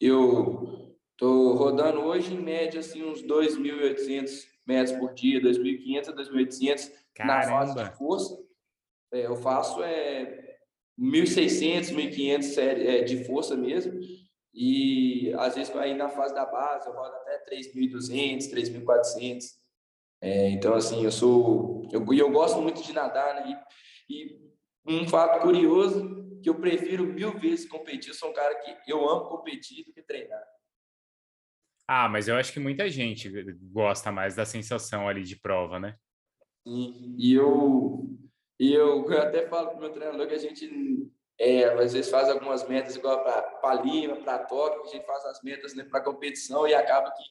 Eu 0.00 0.96
tô 1.16 1.54
rodando 1.54 2.00
hoje 2.00 2.34
em 2.34 2.40
média 2.40 2.80
assim 2.80 3.02
uns 3.02 3.22
2.800 3.22 4.46
metros 4.66 4.96
por 4.98 5.14
dia, 5.14 5.40
2.500 5.40 6.08
a 6.08 6.12
2.800 6.12 6.90
na 7.20 7.42
fase 7.42 7.74
de 7.74 7.96
força. 7.96 8.47
É, 9.12 9.26
eu 9.26 9.36
faço 9.36 9.82
é 9.82 10.58
1.600, 10.98 11.92
1.500 11.92 12.58
é, 12.58 13.02
de 13.02 13.24
força 13.24 13.56
mesmo 13.56 13.98
e 14.52 15.32
às 15.38 15.54
vezes 15.54 15.74
aí 15.76 15.94
na 15.94 16.08
fase 16.08 16.34
da 16.34 16.44
base 16.44 16.88
eu 16.88 16.94
rodo 16.94 17.14
até 17.14 17.44
3.200, 17.44 18.50
3.400. 18.50 19.44
É, 20.20 20.50
então 20.50 20.74
assim, 20.74 21.04
eu 21.04 21.12
sou 21.12 21.88
eu, 21.92 22.04
eu 22.12 22.30
gosto 22.30 22.60
muito 22.60 22.82
de 22.82 22.92
nadar, 22.92 23.34
né? 23.36 23.64
E, 24.08 24.14
e, 24.14 24.48
um 24.86 25.06
fato 25.06 25.40
curioso 25.42 26.40
que 26.42 26.48
eu 26.48 26.54
prefiro 26.54 27.06
mil 27.06 27.38
vezes 27.38 27.68
competir, 27.68 28.08
eu 28.08 28.14
sou 28.14 28.30
um 28.30 28.32
cara 28.32 28.54
que 28.56 28.90
eu 28.90 29.08
amo 29.08 29.28
competir 29.28 29.84
do 29.84 29.92
que 29.92 30.02
treinar. 30.02 30.42
Ah, 31.86 32.08
mas 32.08 32.28
eu 32.28 32.36
acho 32.36 32.52
que 32.52 32.60
muita 32.60 32.88
gente 32.88 33.30
gosta 33.72 34.10
mais 34.12 34.34
da 34.34 34.44
sensação 34.44 35.08
ali 35.08 35.22
de 35.22 35.36
prova, 35.36 35.78
né? 35.78 35.96
Sim, 36.66 37.16
e 37.18 37.32
eu 37.32 38.18
e 38.58 38.72
eu, 38.72 39.04
eu 39.10 39.22
até 39.22 39.46
falo 39.46 39.70
pro 39.70 39.80
meu 39.80 39.90
treinador 39.90 40.26
que 40.26 40.34
a 40.34 40.38
gente 40.38 41.10
é, 41.38 41.64
às 41.64 41.92
vezes 41.92 42.10
faz 42.10 42.28
algumas 42.28 42.66
metas 42.68 42.96
igual 42.96 43.22
para 43.22 43.74
Lima, 43.82 44.16
para 44.16 44.38
Tóquio, 44.40 44.82
a 44.82 44.86
gente 44.88 45.06
faz 45.06 45.24
as 45.26 45.42
metas 45.42 45.74
né, 45.74 45.84
para 45.84 46.00
competição 46.00 46.66
e 46.66 46.74
acaba 46.74 47.10
que 47.10 47.22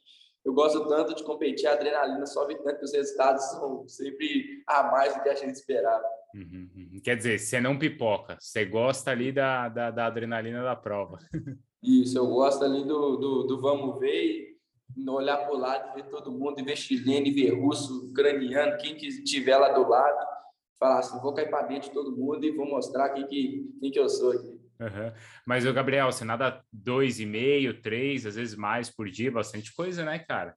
eu 0.46 0.54
gosto 0.54 0.88
tanto 0.88 1.13
de 1.13 1.26
competir, 1.26 1.68
a 1.68 1.74
adrenalina 1.74 2.26
sobe 2.26 2.56
tanto 2.63 2.80
que 2.80 2.86
os 2.86 2.94
resultados 2.94 3.44
são 3.52 3.86
sempre 3.86 4.63
a 4.66 4.84
mais 4.84 5.13
do 5.13 5.22
que 5.22 5.28
a 5.28 5.36
gente 5.36 5.56
esperava. 5.56 6.06
Uhum, 6.34 6.70
uhum. 6.74 7.02
Quer 7.04 7.18
dizer, 7.18 7.38
você 7.38 7.60
não 7.60 7.78
pipoca, 7.78 8.38
você 8.40 8.63
gosta 8.63 9.12
ali 9.12 9.34
da, 9.34 9.68
da, 9.68 9.92
da 9.92 10.06
adrenalina 10.06 10.63
da 10.63 10.76
prova. 10.76 11.20
Isso, 11.84 12.18
eu 12.18 12.28
gosto 12.28 12.63
ali 12.63 12.86
do, 12.86 13.18
do, 13.18 13.44
do 13.44 13.60
vamos 13.60 14.00
ver 14.00 14.58
e 14.96 15.10
olhar 15.10 15.38
para 15.38 15.54
o 15.54 15.58
lado, 15.58 15.96
ver 15.96 16.06
todo 16.06 16.32
mundo, 16.32 16.63
ver 16.63 16.78
chileno, 16.78 17.34
ver 17.34 17.50
russo, 17.50 18.08
ucraniano, 18.10 18.78
quem 18.78 18.96
que 18.96 19.08
estiver 19.08 19.58
lá 19.58 19.70
do 19.70 19.88
lado 19.88 20.37
falar 20.80 21.00
assim, 21.00 21.20
vou 21.22 21.34
cair 21.34 21.50
para 21.50 21.68
dentro 21.68 21.90
de 21.90 21.94
todo 21.94 22.16
mundo 22.16 22.44
e 22.44 22.52
vou 22.52 22.66
mostrar 22.66 23.10
quem 23.10 23.26
que, 23.28 23.70
quem 23.80 23.92
que 23.92 24.00
eu 24.00 24.10
sou 24.10 24.32
aqui. 24.32 24.58
Uhum. 24.80 25.12
Mas, 25.46 25.66
o 25.66 25.74
Gabriel, 25.74 26.12
você 26.12 26.24
nada 26.24 26.63
dois 26.72 27.20
e 27.20 27.26
meio, 27.26 27.82
três, 27.82 28.26
às 28.26 28.36
vezes 28.36 28.56
mais 28.56 28.90
por 28.90 29.10
dia, 29.10 29.32
bastante 29.32 29.74
coisa, 29.74 30.06
né, 30.06 30.20
cara? 30.20 30.56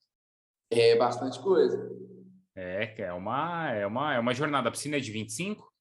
É, 0.71 0.97
bastante 0.97 1.41
coisa. 1.41 1.91
É, 2.55 2.95
é 3.03 3.13
uma, 3.13 3.71
é 3.73 3.87
uma, 3.87 4.15
é 4.15 4.19
uma 4.19 4.35
jornada. 4.35 4.69
A 4.69 4.73
piscina 4.73 4.99
é 4.99 5.01
de 5.01 5.11
25? 5.11 5.73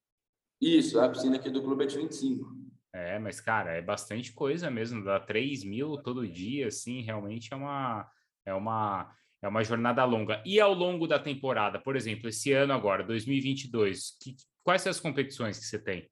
Isso, 0.61 0.99
a 0.99 1.09
piscina 1.09 1.35
aqui 1.35 1.49
do 1.49 1.61
clube 1.61 1.83
é 1.83 1.87
de 1.87 1.97
25. 1.97 2.57
É, 2.93 3.19
mas, 3.19 3.39
cara, 3.39 3.73
é 3.73 3.81
bastante 3.81 4.33
coisa 4.33 4.71
mesmo. 4.71 5.03
Dá 5.03 5.19
3 5.19 5.63
mil 5.63 5.97
todo 6.01 6.27
dia, 6.27 6.67
assim, 6.67 7.01
realmente 7.01 7.53
é 7.53 7.55
uma, 7.55 8.09
é 8.45 8.53
uma, 8.53 9.13
é 9.41 9.47
uma 9.47 9.63
jornada 9.63 10.03
longa. 10.03 10.41
E 10.45 10.59
ao 10.59 10.73
longo 10.73 11.07
da 11.07 11.19
temporada, 11.19 11.79
por 11.79 11.95
exemplo, 11.95 12.29
esse 12.29 12.51
ano 12.51 12.73
agora, 12.73 13.03
2022, 13.03 14.17
que, 14.21 14.35
quais 14.63 14.81
são 14.81 14.89
as 14.89 14.99
competições 14.99 15.57
que 15.57 15.65
você 15.65 15.79
tem? 15.79 16.09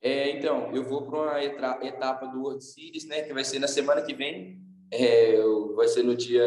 É, 0.00 0.30
então, 0.30 0.74
eu 0.74 0.82
vou 0.84 1.06
para 1.06 1.18
uma 1.18 1.84
etapa 1.84 2.26
do 2.26 2.40
World 2.42 2.64
Series, 2.64 3.06
né, 3.06 3.22
que 3.22 3.32
vai 3.32 3.44
ser 3.44 3.58
na 3.58 3.68
semana 3.68 4.02
que 4.02 4.14
vem. 4.14 4.60
É, 4.90 5.36
vai 5.74 5.88
ser 5.88 6.02
no 6.02 6.14
dia 6.14 6.44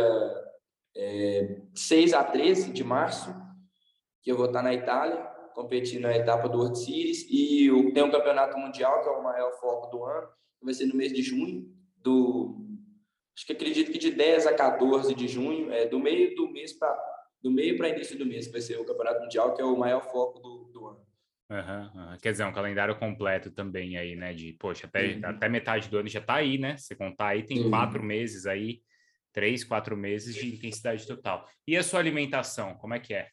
é, 0.95 1.61
6 1.73 2.13
a 2.13 2.23
13 2.23 2.71
de 2.71 2.83
março, 2.83 3.33
que 4.21 4.31
eu 4.31 4.37
vou 4.37 4.47
estar 4.47 4.61
na 4.61 4.73
Itália, 4.73 5.17
competindo 5.53 6.03
na 6.03 6.15
etapa 6.15 6.49
do 6.49 6.57
World 6.57 6.77
Series. 6.77 7.25
E 7.29 7.69
tenho 7.93 8.07
um 8.07 8.11
campeonato 8.11 8.57
mundial, 8.57 9.01
que 9.01 9.09
é 9.09 9.11
o 9.11 9.23
maior 9.23 9.51
foco 9.59 9.89
do 9.89 10.03
ano, 10.03 10.27
que 10.59 10.65
vai 10.65 10.73
ser 10.73 10.85
no 10.85 10.95
mês 10.95 11.13
de 11.13 11.21
junho, 11.21 11.65
do 11.97 12.64
acho 13.35 13.45
que 13.45 13.53
acredito 13.53 13.91
que 13.91 13.97
de 13.97 14.11
10 14.11 14.47
a 14.47 14.53
14 14.53 15.13
de 15.13 15.27
junho, 15.27 15.71
é, 15.71 15.85
do 15.85 15.99
meio 15.99 16.35
do 16.35 16.47
mês 16.49 16.73
para 16.73 16.95
do 17.43 17.51
meio 17.51 17.77
para 17.77 17.89
início 17.89 18.17
do 18.17 18.25
mês, 18.25 18.47
que 18.47 18.53
vai 18.53 18.61
ser 18.61 18.79
o 18.79 18.85
Campeonato 18.85 19.21
Mundial, 19.21 19.53
que 19.53 19.61
é 19.61 19.65
o 19.65 19.77
maior 19.77 20.01
foco 20.01 20.39
do, 20.39 20.63
do 20.73 20.87
ano. 20.87 21.05
Uhum, 21.47 22.01
uhum. 22.01 22.17
Quer 22.19 22.31
dizer, 22.31 22.43
um 22.43 22.51
calendário 22.51 22.97
completo 22.97 23.51
também 23.51 23.97
aí, 23.97 24.15
né? 24.15 24.33
De, 24.33 24.53
poxa, 24.53 24.87
até, 24.87 25.13
uhum. 25.13 25.21
até 25.23 25.47
metade 25.47 25.87
do 25.87 25.99
ano 25.99 26.09
já 26.09 26.19
está 26.19 26.35
aí, 26.35 26.57
né? 26.57 26.75
Você 26.75 26.95
contar 26.95 27.27
aí, 27.27 27.43
tem 27.43 27.69
quatro 27.69 28.01
meses 28.01 28.47
aí, 28.47 28.81
três, 29.31 29.63
quatro 29.63 29.95
meses 29.95 30.33
de 30.33 30.55
intensidade 30.55 31.05
total. 31.05 31.47
E 31.67 31.77
a 31.77 31.83
sua 31.83 31.99
alimentação, 31.99 32.73
como 32.77 32.95
é 32.95 32.99
que 32.99 33.13
é? 33.13 33.29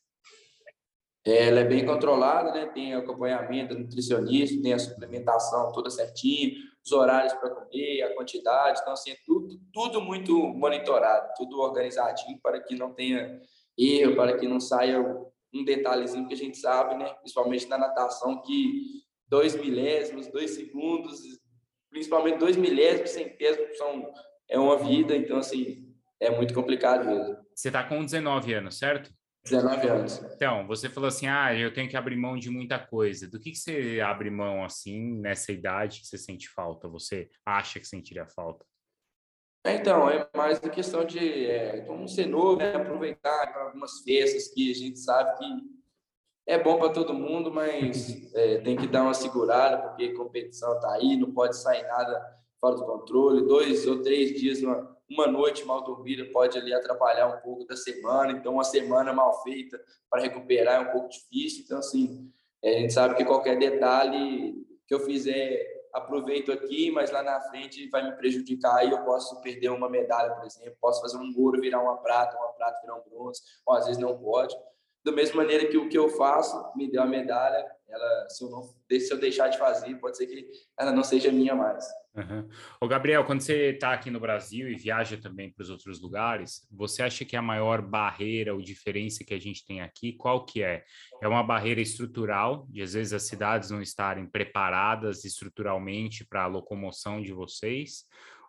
Ela 1.24 1.60
é 1.60 1.64
bem 1.64 1.86
controlada, 1.86 2.52
né? 2.52 2.66
Tem 2.66 2.94
acompanhamento 2.94 3.78
nutricionista, 3.78 4.60
tem 4.60 4.74
a 4.74 4.78
suplementação 4.78 5.72
toda 5.72 5.88
certinho, 5.88 6.54
os 6.84 6.92
horários 6.92 7.32
para 7.34 7.50
comer, 7.50 8.02
a 8.02 8.14
quantidade. 8.14 8.80
Então, 8.80 8.92
assim, 8.92 9.12
é 9.12 9.16
tudo, 9.24 9.60
tudo 9.72 10.00
muito 10.00 10.36
monitorado, 10.36 11.32
tudo 11.36 11.60
organizadinho 11.60 12.38
para 12.42 12.60
que 12.60 12.74
não 12.74 12.92
tenha 12.92 13.40
erro, 13.78 14.16
para 14.16 14.36
que 14.36 14.46
não 14.46 14.60
saia 14.60 15.00
um 15.54 15.64
detalhezinho 15.64 16.26
que 16.26 16.34
a 16.34 16.36
gente 16.36 16.58
sabe, 16.58 16.96
né? 16.96 17.12
Principalmente 17.20 17.68
na 17.68 17.78
natação, 17.78 18.40
que 18.42 19.02
dois 19.28 19.54
milésimos, 19.54 20.26
dois 20.28 20.50
segundos, 20.52 21.20
principalmente 21.90 22.38
dois 22.38 22.56
milésimos, 22.56 23.10
centésimos 23.10 23.76
são 23.76 24.12
é 24.48 24.58
uma 24.58 24.76
vida. 24.76 25.16
Então, 25.16 25.38
assim, 25.38 25.94
é 26.20 26.30
muito 26.30 26.54
complicado 26.54 27.06
mesmo. 27.06 27.36
Você 27.54 27.68
está 27.68 27.84
com 27.84 28.04
19 28.04 28.54
anos, 28.54 28.78
certo? 28.78 29.10
19 29.44 29.88
anos. 29.88 30.22
Então, 30.34 30.66
você 30.66 30.88
falou 30.88 31.08
assim, 31.08 31.26
ah, 31.26 31.54
eu 31.54 31.72
tenho 31.72 31.88
que 31.88 31.96
abrir 31.96 32.16
mão 32.16 32.36
de 32.36 32.48
muita 32.48 32.78
coisa. 32.78 33.28
Do 33.28 33.40
que, 33.40 33.50
que 33.50 33.58
você 33.58 34.00
abre 34.00 34.30
mão, 34.30 34.64
assim, 34.64 35.18
nessa 35.18 35.50
idade 35.50 36.00
que 36.00 36.06
você 36.06 36.16
sente 36.16 36.48
falta? 36.48 36.88
Você 36.88 37.28
acha 37.44 37.80
que 37.80 37.86
sentiria 37.86 38.26
falta? 38.26 38.64
Então, 39.64 40.08
é 40.08 40.28
mais 40.36 40.58
a 40.62 40.68
questão 40.68 41.04
de, 41.04 41.46
é, 41.46 41.80
como 41.82 42.08
ser 42.08 42.26
novo, 42.26 42.56
né? 42.56 42.74
aproveitar 42.74 43.56
algumas 43.58 44.00
festas 44.00 44.48
que 44.48 44.70
a 44.70 44.74
gente 44.74 44.98
sabe 44.98 45.38
que 45.38 45.82
é 46.46 46.60
bom 46.60 46.78
para 46.78 46.92
todo 46.92 47.14
mundo, 47.14 47.52
mas 47.52 48.32
é, 48.34 48.58
tem 48.58 48.76
que 48.76 48.86
dar 48.86 49.02
uma 49.02 49.14
segurada, 49.14 49.88
porque 49.88 50.04
a 50.04 50.16
competição 50.16 50.74
está 50.74 50.92
aí, 50.94 51.16
não 51.16 51.32
pode 51.32 51.56
sair 51.56 51.82
nada 51.82 52.40
fora 52.60 52.76
do 52.76 52.84
controle. 52.84 53.46
Dois 53.46 53.86
ou 53.86 54.02
três 54.02 54.38
dias, 54.38 54.62
uma, 54.62 54.91
uma 55.12 55.26
noite 55.26 55.64
mal 55.64 55.82
dormida 55.82 56.24
pode 56.32 56.58
ali 56.58 56.72
atrapalhar 56.72 57.28
um 57.28 57.40
pouco 57.40 57.66
da 57.66 57.76
semana. 57.76 58.32
Então, 58.32 58.54
uma 58.54 58.64
semana 58.64 59.12
mal 59.12 59.42
feita 59.42 59.80
para 60.10 60.22
recuperar 60.22 60.76
é 60.76 60.80
um 60.80 60.92
pouco 60.92 61.08
difícil. 61.08 61.64
Então, 61.64 61.78
assim, 61.78 62.30
a 62.64 62.68
gente 62.68 62.92
sabe 62.92 63.14
que 63.14 63.24
qualquer 63.24 63.58
detalhe 63.58 64.54
que 64.86 64.94
eu 64.94 65.00
fizer, 65.00 65.64
aproveito 65.92 66.50
aqui, 66.50 66.90
mas 66.90 67.10
lá 67.10 67.22
na 67.22 67.40
frente 67.42 67.88
vai 67.90 68.02
me 68.02 68.16
prejudicar 68.16 68.86
e 68.86 68.90
eu 68.90 69.04
posso 69.04 69.40
perder 69.42 69.70
uma 69.70 69.88
medalha, 69.88 70.34
por 70.34 70.46
exemplo. 70.46 70.76
Posso 70.80 71.00
fazer 71.00 71.18
um 71.18 71.32
ouro 71.36 71.60
virar 71.60 71.82
uma 71.82 71.98
prata, 71.98 72.36
uma 72.36 72.52
prata 72.52 72.80
virar 72.80 72.96
um 72.96 73.02
bronze, 73.08 73.42
ou 73.66 73.74
às 73.74 73.86
vezes 73.86 74.00
não 74.00 74.16
pode. 74.18 74.56
da 75.04 75.12
mesma 75.12 75.42
maneira 75.42 75.66
que 75.66 75.76
o 75.76 75.88
que 75.88 75.98
eu 75.98 76.08
faço 76.10 76.56
me 76.76 76.90
deu 76.90 77.02
a 77.02 77.06
medalha, 77.06 77.66
ela, 77.92 78.28
se 78.28 78.44
eu 78.44 78.50
não 78.50 78.62
se 78.90 79.12
eu 79.12 79.18
deixar 79.18 79.48
de 79.48 79.58
fazer, 79.58 79.94
pode 79.96 80.16
ser 80.16 80.26
que 80.26 80.48
ela 80.78 80.92
não 80.92 81.02
seja 81.02 81.30
minha 81.30 81.54
mais. 81.54 81.84
Uhum. 82.14 82.46
Ô 82.78 82.86
Gabriel, 82.86 83.24
quando 83.24 83.40
você 83.40 83.70
está 83.70 83.92
aqui 83.92 84.10
no 84.10 84.20
Brasil 84.20 84.70
e 84.70 84.76
viaja 84.76 85.16
também 85.16 85.50
para 85.50 85.62
os 85.62 85.70
outros 85.70 86.00
lugares, 86.00 86.66
você 86.70 87.02
acha 87.02 87.24
que 87.24 87.36
a 87.36 87.40
maior 87.40 87.80
barreira 87.80 88.52
ou 88.52 88.60
diferença 88.60 89.24
que 89.24 89.32
a 89.32 89.40
gente 89.40 89.64
tem 89.64 89.80
aqui, 89.80 90.12
qual 90.12 90.44
que 90.44 90.62
é? 90.62 90.84
É 91.22 91.28
uma 91.28 91.42
barreira 91.42 91.80
estrutural, 91.80 92.66
de 92.68 92.82
às 92.82 92.92
vezes 92.92 93.14
as 93.14 93.22
cidades 93.22 93.70
não 93.70 93.80
estarem 93.80 94.26
preparadas 94.26 95.24
estruturalmente 95.24 96.24
para 96.26 96.44
a 96.44 96.48
locomoção 96.48 97.22
de 97.22 97.32
vocês? 97.32 98.04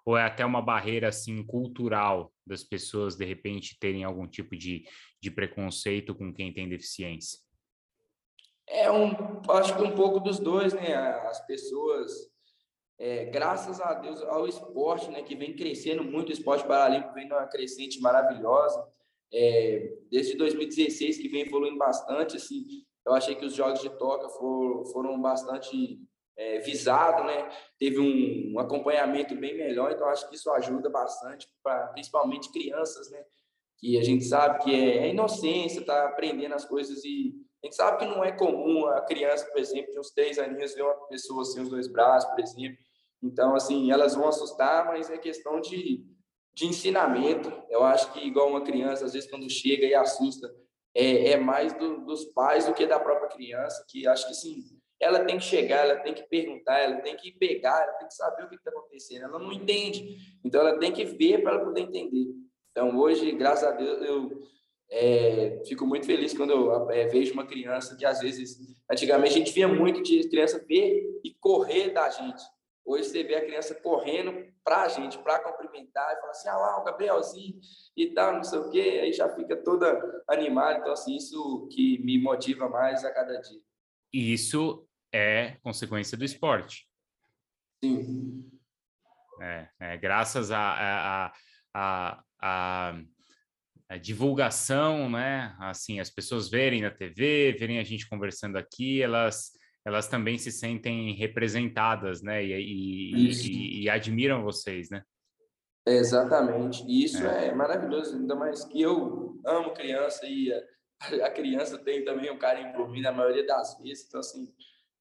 Ou 0.06 0.18
é 0.18 0.26
até 0.26 0.46
uma 0.46 0.62
barreira 0.62 1.08
assim 1.08 1.42
cultural 1.46 2.34
das 2.46 2.64
pessoas 2.66 3.16
de 3.16 3.24
repente 3.24 3.78
terem 3.80 4.04
algum 4.04 4.28
tipo 4.28 4.58
de, 4.58 4.84
de 5.22 5.32
preconceito 5.32 6.14
com 6.14 6.34
quem 6.34 6.54
tem 6.54 6.68
deficiência? 6.68 7.43
É 8.74 8.92
um, 8.92 9.12
acho 9.52 9.76
que 9.76 9.84
um 9.84 9.94
pouco 9.94 10.20
dos 10.20 10.40
dois, 10.40 10.74
né? 10.74 10.96
As 10.96 11.46
pessoas, 11.46 12.12
é, 12.98 13.26
graças 13.26 13.80
a 13.80 13.94
Deus 13.94 14.20
ao 14.24 14.48
esporte, 14.48 15.12
né, 15.12 15.22
que 15.22 15.36
vem 15.36 15.56
crescendo 15.56 16.04
muito, 16.04 16.30
o 16.30 16.34
esporte 16.34 16.66
paralímpico 16.66 17.14
vem 17.14 17.30
numa 17.30 17.46
crescente 17.46 18.02
maravilhosa. 18.02 18.84
É, 19.32 19.94
desde 20.10 20.36
2016 20.36 21.20
que 21.20 21.30
vem 21.30 21.42
evoluindo 21.42 21.78
bastante, 21.78 22.38
assim, 22.38 22.66
eu 23.06 23.14
achei 23.14 23.36
que 23.36 23.46
os 23.46 23.54
jogos 23.54 23.80
de 23.80 23.92
toca 23.92 24.28
foram, 24.30 24.86
foram 24.88 25.22
bastante 25.22 26.00
é, 26.36 26.58
visados, 26.60 27.28
né? 27.28 27.50
Teve 27.78 28.00
um, 28.00 28.56
um, 28.56 28.60
acompanhamento 28.60 29.36
bem 29.36 29.56
melhor, 29.56 29.92
então 29.92 30.08
acho 30.08 30.28
que 30.28 30.36
isso 30.36 30.50
ajuda 30.50 30.90
bastante, 30.90 31.48
para 31.62 31.90
principalmente 31.90 32.52
crianças, 32.52 33.12
né? 33.12 33.24
Que 33.78 34.00
a 34.00 34.04
gente 34.04 34.24
sabe 34.24 34.64
que 34.64 34.74
é, 34.74 34.98
é 34.98 35.10
inocência, 35.10 35.86
tá 35.86 36.08
aprendendo 36.08 36.56
as 36.56 36.66
coisas 36.66 37.06
e 37.06 37.36
a 37.64 37.66
gente 37.66 37.76
sabe 37.78 38.00
que 38.00 38.06
não 38.06 38.22
é 38.22 38.32
comum 38.34 38.88
a 38.88 39.00
criança, 39.02 39.46
por 39.46 39.58
exemplo, 39.58 39.94
de 39.94 40.00
uns 40.00 40.12
três 40.12 40.38
aninhos 40.38 40.76
ver 40.76 40.82
uma 40.82 41.08
pessoa 41.08 41.46
sem 41.46 41.64
os 41.64 41.70
dois 41.70 41.88
braços, 41.88 42.30
por 42.30 42.42
exemplo. 42.42 42.78
Então, 43.24 43.56
assim, 43.56 43.90
elas 43.90 44.16
vão 44.16 44.28
assustar, 44.28 44.86
mas 44.86 45.10
é 45.10 45.18
questão 45.18 45.62
de, 45.62 46.06
de 46.54 46.66
ensinamento. 46.66 47.50
Eu 47.70 47.82
acho 47.84 48.12
que, 48.12 48.20
igual 48.20 48.50
uma 48.50 48.66
criança, 48.66 49.06
às 49.06 49.14
vezes, 49.14 49.30
quando 49.30 49.50
chega 49.50 49.86
e 49.86 49.96
assusta, 49.96 50.54
é, 50.94 51.32
é 51.32 51.38
mais 51.38 51.72
do, 51.74 52.04
dos 52.04 52.26
pais 52.26 52.66
do 52.66 52.74
que 52.74 52.86
da 52.86 53.00
própria 53.00 53.30
criança, 53.30 53.86
que 53.88 54.06
acho 54.06 54.28
que, 54.28 54.34
sim, 54.34 54.58
ela 55.00 55.24
tem 55.24 55.38
que 55.38 55.46
chegar, 55.46 55.88
ela 55.88 56.02
tem 56.02 56.14
que 56.14 56.24
perguntar, 56.24 56.80
ela 56.80 56.98
tem 56.98 57.16
que 57.16 57.32
pegar, 57.32 57.82
ela 57.82 57.94
tem 57.94 58.08
que 58.10 58.14
saber 58.14 58.44
o 58.44 58.50
que 58.50 58.56
está 58.56 58.72
acontecendo. 58.72 59.24
Ela 59.24 59.40
não 59.40 59.54
entende, 59.54 60.18
então 60.44 60.60
ela 60.60 60.78
tem 60.80 60.92
que 60.92 61.06
ver 61.06 61.42
para 61.42 61.54
ela 61.54 61.64
poder 61.64 61.80
entender. 61.80 62.28
Então, 62.72 62.98
hoje, 62.98 63.32
graças 63.32 63.64
a 63.64 63.72
Deus, 63.72 64.02
eu 64.02 64.44
é, 64.96 65.64
fico 65.66 65.88
muito 65.88 66.06
feliz 66.06 66.34
quando 66.36 66.52
eu 66.52 66.92
é, 66.92 67.08
vejo 67.08 67.34
uma 67.34 67.48
criança 67.48 67.96
que, 67.96 68.06
às 68.06 68.20
vezes, 68.20 68.60
antigamente 68.90 69.34
a 69.34 69.38
gente 69.40 69.52
via 69.52 69.68
muito 69.68 70.04
de 70.04 70.30
criança 70.30 70.64
ver 70.68 71.20
e 71.24 71.34
correr 71.34 71.90
da 71.90 72.10
gente. 72.12 72.44
Hoje 72.86 73.06
você 73.06 73.24
vê 73.24 73.36
a 73.36 73.46
criança 73.46 73.74
correndo 73.74 74.46
para 74.64 74.84
a 74.84 74.90
gente, 74.90 75.18
para 75.18 75.40
cumprimentar, 75.40 76.14
e 76.14 76.20
fala 76.20 76.32
assim, 76.32 76.48
ah 76.48 76.58
lá, 76.58 76.80
o 76.80 76.84
Gabrielzinho 76.84 77.60
e 77.98 78.08
tal, 78.14 78.34
não 78.36 78.44
sei 78.44 78.60
o 78.60 78.70
quê, 78.70 79.00
aí 79.02 79.14
já 79.14 79.28
fica 79.36 79.56
toda 79.56 80.24
animada. 80.28 80.80
Então, 80.80 80.94
assim, 80.94 81.16
isso 81.16 81.68
que 81.72 81.98
me 82.04 82.22
motiva 82.22 82.70
mais 82.70 83.04
a 83.04 83.12
cada 83.12 83.40
dia. 83.42 83.62
E 84.14 84.34
isso 84.34 84.88
é 85.12 85.58
consequência 85.64 86.16
do 86.16 86.24
esporte. 86.24 86.88
Sim. 87.84 88.48
É, 89.42 89.68
é 89.80 89.98
graças 89.98 90.52
a, 90.52 90.60
a, 90.60 91.34
a, 91.74 92.24
a 92.24 92.24
a 92.44 92.94
divulgação, 93.98 95.10
né? 95.10 95.56
Assim, 95.60 96.00
as 96.00 96.10
pessoas 96.10 96.50
verem 96.50 96.82
na 96.82 96.92
TV, 96.92 97.56
verem 97.58 97.80
a 97.80 97.84
gente 97.84 98.08
conversando 98.08 98.58
aqui, 98.58 99.02
elas 99.02 99.52
elas 99.86 100.08
também 100.08 100.38
se 100.38 100.50
sentem 100.50 101.14
representadas, 101.14 102.22
né? 102.22 102.44
E, 102.44 102.54
e, 102.54 103.32
e, 103.32 103.84
e 103.84 103.90
admiram 103.90 104.42
vocês, 104.42 104.90
né? 104.90 105.04
exatamente. 105.86 106.84
E 106.88 107.04
isso 107.04 107.26
é. 107.26 107.48
é. 107.48 107.54
maravilhoso, 107.54 108.16
ainda 108.16 108.36
mais 108.36 108.64
que 108.64 108.82
eu 108.82 109.40
amo 109.46 109.74
criança 109.74 110.26
e 110.26 110.54
a, 110.54 111.26
a, 111.26 111.30
criança 111.30 111.78
tem 111.78 112.06
também 112.06 112.32
um 112.32 112.38
carinho 112.38 112.72
por 112.74 112.90
mim 112.90 113.02
na 113.02 113.12
maioria 113.12 113.46
das 113.46 113.78
vezes. 113.80 114.06
Então, 114.08 114.22
assim, 114.22 114.54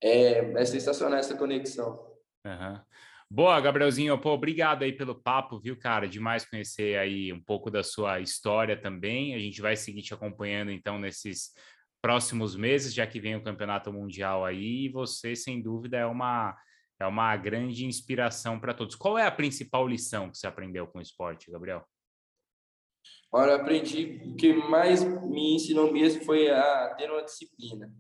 é, 0.03 0.53
é 0.61 0.65
sensacional 0.65 1.19
essa 1.19 1.37
conexão. 1.37 2.05
Uhum. 2.45 2.81
Boa, 3.35 3.59
Gabrielzinho, 3.63 4.21
pô, 4.21 4.33
obrigado 4.33 4.83
aí 4.83 4.93
pelo 4.93 5.15
papo, 5.15 5.59
viu, 5.59 5.75
cara? 5.75 6.07
Demais 6.07 6.45
conhecer 6.45 6.99
aí 6.99 7.33
um 7.33 7.43
pouco 7.43 7.71
da 7.71 7.83
sua 7.83 8.21
história 8.21 8.79
também. 8.79 9.35
A 9.35 9.39
gente 9.39 9.59
vai 9.63 9.75
seguir 9.75 10.03
te 10.03 10.13
acompanhando 10.13 10.71
então 10.71 10.99
nesses 10.99 11.55
próximos 12.03 12.55
meses, 12.55 12.93
já 12.93 13.07
que 13.07 13.19
vem 13.19 13.35
o 13.35 13.43
Campeonato 13.43 13.91
Mundial 13.91 14.45
aí, 14.45 14.85
e 14.85 14.89
você, 14.91 15.35
sem 15.35 15.63
dúvida, 15.63 15.97
é 15.97 16.05
uma 16.05 16.55
é 17.01 17.07
uma 17.07 17.35
grande 17.35 17.87
inspiração 17.87 18.61
para 18.61 18.75
todos. 18.75 18.95
Qual 18.95 19.17
é 19.17 19.27
a 19.27 19.33
principal 19.33 19.89
lição 19.89 20.29
que 20.29 20.37
você 20.37 20.47
aprendeu 20.47 20.87
com 20.87 20.99
o 20.99 21.03
esporte, 21.03 21.51
Gabriel? 21.51 21.83
Olha, 23.33 23.55
aprendi 23.55 24.21
o 24.27 24.37
que 24.37 24.53
mais 24.53 25.03
me 25.03 25.55
ensinou 25.55 25.91
mesmo 25.91 26.23
foi 26.23 26.51
a 26.51 26.95
ter 26.99 27.11
uma 27.11 27.25
disciplina, 27.25 27.91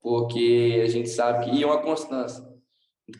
porque 0.00 0.80
a 0.82 0.88
gente 0.88 1.10
sabe 1.10 1.44
que 1.44 1.58
e 1.58 1.66
uma 1.66 1.82
constância 1.82 2.53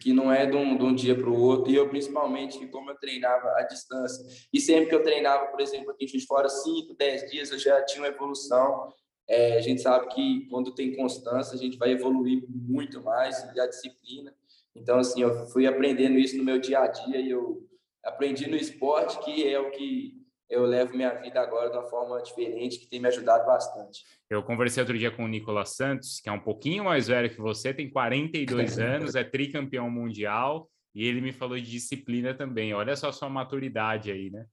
que 0.01 0.12
não 0.12 0.33
é 0.33 0.47
de 0.47 0.57
um, 0.57 0.77
de 0.77 0.85
um 0.85 0.94
dia 0.94 1.14
para 1.14 1.29
o 1.29 1.40
outro. 1.40 1.70
E 1.70 1.77
eu, 1.77 1.88
principalmente, 1.88 2.66
como 2.68 2.90
eu 2.90 2.97
treinava 2.97 3.49
à 3.57 3.62
distância, 3.62 4.25
e 4.53 4.61
sempre 4.61 4.88
que 4.88 4.94
eu 4.94 5.03
treinava, 5.03 5.47
por 5.47 5.61
exemplo, 5.61 5.90
aqui 5.90 6.05
em 6.05 6.20
Fora, 6.20 6.49
5, 6.49 6.94
10 6.94 7.31
dias, 7.31 7.51
eu 7.51 7.59
já 7.59 7.85
tinha 7.85 8.03
uma 8.03 8.09
evolução. 8.09 8.92
É, 9.29 9.57
a 9.57 9.61
gente 9.61 9.81
sabe 9.81 10.09
que 10.09 10.47
quando 10.49 10.75
tem 10.75 10.97
constância, 10.97 11.55
a 11.55 11.59
gente 11.59 11.79
vai 11.79 11.92
evoluir 11.92 12.44
muito 12.49 13.03
mais, 13.03 13.42
e 13.55 13.61
a 13.61 13.66
disciplina. 13.66 14.35
Então, 14.75 14.99
assim, 14.99 15.23
eu 15.23 15.47
fui 15.49 15.66
aprendendo 15.66 16.18
isso 16.18 16.37
no 16.37 16.44
meu 16.44 16.59
dia 16.59 16.81
a 16.81 16.87
dia 16.87 17.20
e 17.20 17.31
eu 17.31 17.66
aprendi 18.03 18.49
no 18.49 18.57
esporte, 18.57 19.18
que 19.20 19.49
é 19.49 19.59
o 19.59 19.70
que 19.70 20.24
eu 20.55 20.64
levo 20.64 20.97
minha 20.97 21.11
vida 21.14 21.40
agora 21.40 21.69
de 21.69 21.77
uma 21.77 21.85
forma 21.85 22.23
diferente, 22.23 22.79
que 22.79 22.87
tem 22.87 23.01
me 23.01 23.09
ajudado 23.09 23.45
bastante. 23.45 24.05
Eu 24.31 24.43
conversei 24.43 24.81
outro 24.81 24.97
dia 24.97 25.11
com 25.11 25.25
o 25.25 25.29
Nicolas 25.29 25.75
Santos, 25.75 26.21
que 26.21 26.29
é 26.29 26.33
um 26.33 26.40
pouquinho 26.40 26.85
mais 26.85 27.09
velho 27.09 27.29
que 27.29 27.40
você, 27.40 27.75
tem 27.75 27.90
42 27.90 28.79
anos, 28.79 29.14
é 29.17 29.25
tricampeão 29.25 29.90
mundial, 29.90 30.71
e 30.95 31.07
ele 31.07 31.21
me 31.21 31.33
falou 31.33 31.59
de 31.59 31.69
disciplina 31.69 32.33
também. 32.35 32.73
Olha 32.73 32.95
só 32.95 33.09
a 33.09 33.12
sua 33.12 33.29
maturidade 33.29 34.12
aí, 34.12 34.31
né? 34.31 34.47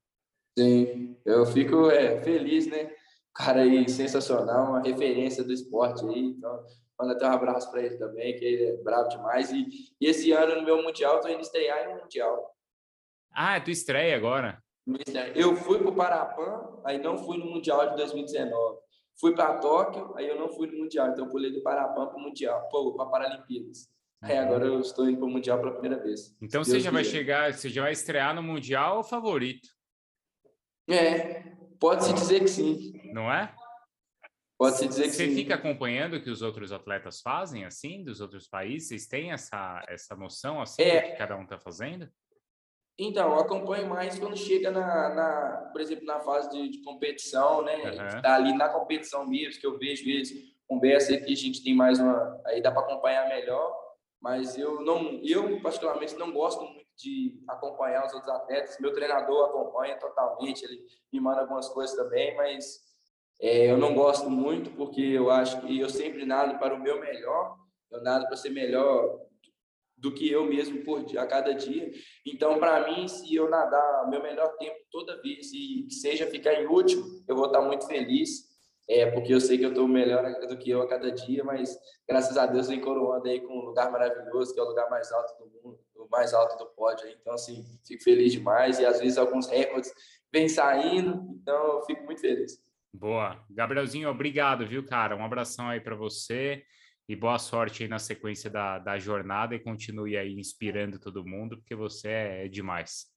Sim, 0.58 1.16
eu 1.24 1.46
fico 1.46 1.92
é, 1.92 2.20
feliz, 2.22 2.68
né? 2.68 2.92
Cara 3.34 3.62
aí 3.62 3.88
sensacional, 3.88 4.72
uma 4.72 4.82
referência 4.82 5.44
do 5.44 5.54
esporte 5.54 6.04
aí. 6.04 6.20
Então, 6.20 6.66
manda 7.00 7.14
até 7.14 7.28
um 7.28 7.32
abraço 7.32 7.70
para 7.72 7.84
ele 7.84 7.98
também, 7.98 8.36
que 8.36 8.44
ele 8.44 8.66
é 8.66 8.78
bravo 8.78 9.08
demais. 9.08 9.52
E, 9.52 9.68
e 10.02 10.08
esse 10.08 10.32
ano 10.32 10.56
no 10.56 10.64
meu 10.64 10.82
Mundial, 10.82 11.22
tô 11.22 11.30
indo 11.30 11.42
estrear 11.42 11.88
no 11.88 12.02
Mundial. 12.02 12.54
Ah, 13.32 13.58
é 13.58 13.60
tu 13.60 13.70
estreia 13.70 14.16
agora? 14.16 14.62
Eu 15.36 15.56
fui 15.56 15.80
para 15.80 15.90
o 15.90 15.96
Parapan, 15.96 16.82
aí 16.84 16.98
não 16.98 17.18
fui 17.18 17.38
no 17.38 17.46
Mundial 17.46 17.90
de 17.90 17.96
2019. 17.98 18.80
Fui 19.20 19.36
para 19.36 19.58
Tóquio, 19.60 20.14
aí 20.16 20.28
eu 20.28 20.40
não 20.40 20.50
fui 20.50 20.68
no 20.68 20.78
Mundial. 20.78 21.10
Então 21.10 21.26
eu 21.26 21.32
pulei 21.32 21.52
do 21.52 21.62
Parapan 21.62 22.08
para 22.08 22.18
o 22.18 22.20
Mundial, 22.20 22.68
para 22.70 23.06
Paralimpíadas. 23.06 23.90
Aí 24.22 24.38
uhum. 24.38 24.46
agora 24.46 24.66
eu 24.66 24.80
estou 24.80 25.10
indo 25.10 25.18
para 25.18 25.28
o 25.28 25.30
Mundial 25.30 25.60
pela 25.60 25.72
primeira 25.72 26.02
vez. 26.02 26.36
Então 26.42 26.64
você 26.64 26.80
já 26.80 26.92
vai 26.92 27.04
chegar, 27.04 27.54
você 27.54 27.70
já 27.70 27.82
vai 27.82 27.92
estrear 27.92 28.36
no 28.36 28.44
Mundial 28.44 28.98
ou 28.98 29.04
favorito? 29.04 29.68
É, 30.90 31.42
pode-se 31.80 32.14
dizer 32.14 32.40
que 32.42 32.48
sim. 32.48 32.94
Não 33.14 33.32
é? 33.32 33.54
Pode-se 34.58 34.88
dizer 34.88 35.04
que 35.04 35.10
você 35.10 35.26
sim. 35.26 35.30
Você 35.32 35.36
fica 35.36 35.56
acompanhando 35.56 36.16
o 36.16 36.22
que 36.22 36.30
os 36.30 36.44
outros 36.44 36.72
atletas 36.72 37.20
fazem, 37.20 37.66
assim, 37.66 38.04
dos 38.04 38.22
outros 38.22 38.48
países? 38.48 38.90
Vocês 38.90 39.08
têm 39.08 39.32
essa, 39.32 39.84
essa 39.88 40.16
noção, 40.16 40.62
assim, 40.62 40.84
é, 40.84 41.02
do 41.02 41.08
que 41.08 41.16
cada 41.18 41.36
um 41.36 41.44
está 41.44 41.58
fazendo? 41.58 42.08
Então, 43.04 43.32
eu 43.32 43.40
acompanho 43.40 43.90
mais 43.90 44.20
quando 44.20 44.38
chega 44.38 44.70
na, 44.70 45.10
na 45.10 45.70
por 45.72 45.82
exemplo, 45.82 46.06
na 46.06 46.20
fase 46.20 46.52
de, 46.52 46.70
de 46.70 46.84
competição, 46.84 47.64
né? 47.64 47.76
Uhum. 47.78 48.22
Tá 48.22 48.36
ali 48.36 48.56
na 48.56 48.70
competição 48.70 49.26
mesmo, 49.26 49.60
que 49.60 49.66
eu 49.66 49.80
vejo 49.80 50.08
eles, 50.08 50.32
conversa 50.68 51.18
que 51.18 51.34
a 51.34 51.36
gente 51.36 51.64
tem 51.64 51.76
mais 51.76 52.00
uma, 52.00 52.40
aí 52.46 52.62
dá 52.62 52.72
para 52.72 52.84
acompanhar 52.84 53.28
melhor, 53.28 53.76
mas 54.22 54.56
eu 54.56 54.82
não, 54.82 55.20
eu 55.24 55.60
particularmente 55.62 56.16
não 56.16 56.32
gosto 56.32 56.64
muito 56.64 56.86
de 56.96 57.44
acompanhar 57.50 58.06
os 58.06 58.14
outros 58.14 58.32
atletas. 58.32 58.78
Meu 58.80 58.94
treinador 58.94 59.50
acompanha 59.50 59.98
totalmente, 59.98 60.64
ele 60.64 60.86
me 61.12 61.20
manda 61.20 61.42
algumas 61.42 61.70
coisas 61.70 61.96
também, 61.96 62.38
mas 62.38 62.82
é, 63.42 63.72
eu 63.72 63.78
não 63.80 63.96
gosto 63.96 64.30
muito 64.30 64.70
porque 64.76 65.02
eu 65.02 65.32
acho 65.32 65.60
que 65.62 65.80
eu 65.80 65.90
sempre 65.90 66.24
nado 66.24 66.60
para 66.60 66.76
o 66.76 66.80
meu 66.80 67.02
melhor, 67.02 67.58
eu 67.90 68.04
nado 68.04 68.28
para 68.28 68.38
ser 68.38 68.52
melhor 68.52 69.20
do 70.02 70.12
que 70.12 70.30
eu 70.30 70.44
mesmo 70.46 70.84
por 70.84 71.06
a 71.16 71.28
cada 71.28 71.54
dia. 71.54 71.92
Então, 72.26 72.60
para 72.60 72.92
mim, 72.92 73.08
se 73.08 73.34
eu 73.34 73.50
nadar 73.50 74.10
meu 74.10 74.22
melhor 74.22 74.50
tempo 74.58 74.78
toda 74.92 75.22
vez 75.22 75.54
e 75.54 75.88
seja 75.92 76.26
ficar 76.26 76.54
em 76.56 76.66
último, 76.66 77.04
eu 77.28 77.36
vou 77.36 77.46
estar 77.46 77.62
muito 77.62 77.86
feliz, 77.86 78.50
é, 78.90 79.10
porque 79.12 79.32
eu 79.32 79.40
sei 79.40 79.60
que 79.60 79.64
eu 79.64 79.70
estou 79.70 79.88
melhor 79.88 80.24
do 80.48 80.58
que 80.58 80.72
eu 80.72 80.82
a 80.82 80.88
cada 80.88 81.12
dia, 81.12 81.44
mas 81.44 81.78
graças 82.08 82.36
a 82.36 82.48
Deus 82.48 82.68
vem 82.68 82.82
coroando 82.82 83.28
aí 83.30 83.40
com 83.40 83.54
um 83.54 83.66
lugar 83.66 83.92
maravilhoso, 83.92 84.54
que 84.54 84.60
é 84.60 84.64
o 84.64 84.68
lugar 84.68 84.90
mais 84.90 85.12
alto 85.12 85.38
do 85.38 85.46
mundo, 85.64 85.80
o 85.96 86.10
mais 86.10 86.34
alto 86.34 86.58
do 86.58 86.66
pódio. 86.72 87.08
Então, 87.08 87.34
assim, 87.34 87.64
fico 87.88 88.04
feliz 88.04 88.32
demais 88.32 88.80
e 88.80 88.86
às 88.86 89.00
vezes 89.00 89.20
alguns 89.20 89.48
recordes 89.48 89.94
vêm 90.34 90.50
saindo, 90.50 91.38
então 91.40 91.78
eu 91.78 91.84
fico 91.84 92.04
muito 92.04 92.22
feliz. 92.22 92.60
Boa. 92.92 93.40
Gabrielzinho, 93.50 94.10
obrigado, 94.10 94.68
viu, 94.68 94.84
cara? 94.86 95.16
Um 95.16 95.24
abração 95.24 95.70
aí 95.70 95.80
para 95.80 95.96
você 95.96 96.64
e 97.12 97.16
boa 97.16 97.38
sorte 97.38 97.84
aí 97.84 97.90
na 97.90 98.00
sequência 98.00 98.50
da, 98.50 98.80
da 98.80 98.98
jornada 98.98 99.54
e 99.54 99.60
continue 99.60 100.16
aí 100.16 100.34
inspirando 100.34 100.98
todo 100.98 101.26
mundo, 101.26 101.58
porque 101.58 101.76
você 101.76 102.08
é, 102.08 102.46
é 102.46 102.48
demais. 102.48 103.08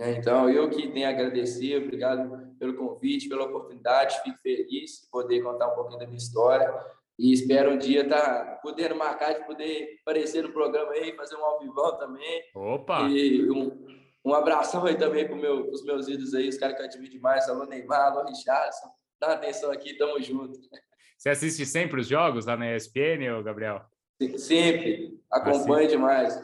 É, 0.00 0.10
então, 0.10 0.50
eu 0.50 0.68
que 0.68 0.88
tenho 0.88 1.06
a 1.06 1.10
agradecer, 1.10 1.80
obrigado 1.80 2.52
pelo 2.58 2.74
convite, 2.74 3.28
pela 3.28 3.44
oportunidade, 3.44 4.20
fico 4.24 4.36
feliz 4.42 5.02
de 5.02 5.08
poder 5.08 5.40
contar 5.40 5.68
um 5.68 5.76
pouquinho 5.76 6.00
da 6.00 6.06
minha 6.06 6.18
história 6.18 6.68
e 7.16 7.32
espero 7.32 7.74
um 7.74 7.78
dia 7.78 8.02
estar 8.02 8.44
tá 8.44 8.60
podendo 8.60 8.96
marcar, 8.96 9.34
de 9.34 9.46
poder 9.46 10.00
aparecer 10.02 10.42
no 10.42 10.52
programa 10.52 10.90
aí, 10.90 11.14
fazer 11.14 11.36
um 11.36 11.44
ao 11.44 11.60
vivo 11.60 11.92
também. 11.92 12.42
Opa! 12.56 13.02
E 13.02 13.48
um, 13.52 13.86
um 14.24 14.34
abração 14.34 14.84
aí 14.84 14.96
também 14.96 15.28
para 15.28 15.36
meu, 15.36 15.70
os 15.70 15.84
meus 15.84 16.08
ídolos 16.08 16.34
aí, 16.34 16.48
os 16.48 16.58
caras 16.58 16.74
que 16.74 16.82
eu 16.82 16.86
admiro 16.86 17.12
demais, 17.12 17.48
alô 17.48 17.66
Neymar, 17.66 18.10
alô 18.10 18.24
Richardson, 18.26 18.90
dá 19.20 19.34
atenção 19.34 19.70
aqui, 19.70 19.96
tamo 19.96 20.20
junto. 20.20 20.58
Você 21.20 21.28
assiste 21.28 21.66
sempre 21.66 22.00
os 22.00 22.08
jogos 22.08 22.46
lá 22.46 22.56
na 22.56 22.74
ESPN, 22.74 23.42
Gabriel? 23.44 23.82
Sempre, 24.38 25.20
acompanho 25.30 25.86
demais. 25.86 26.34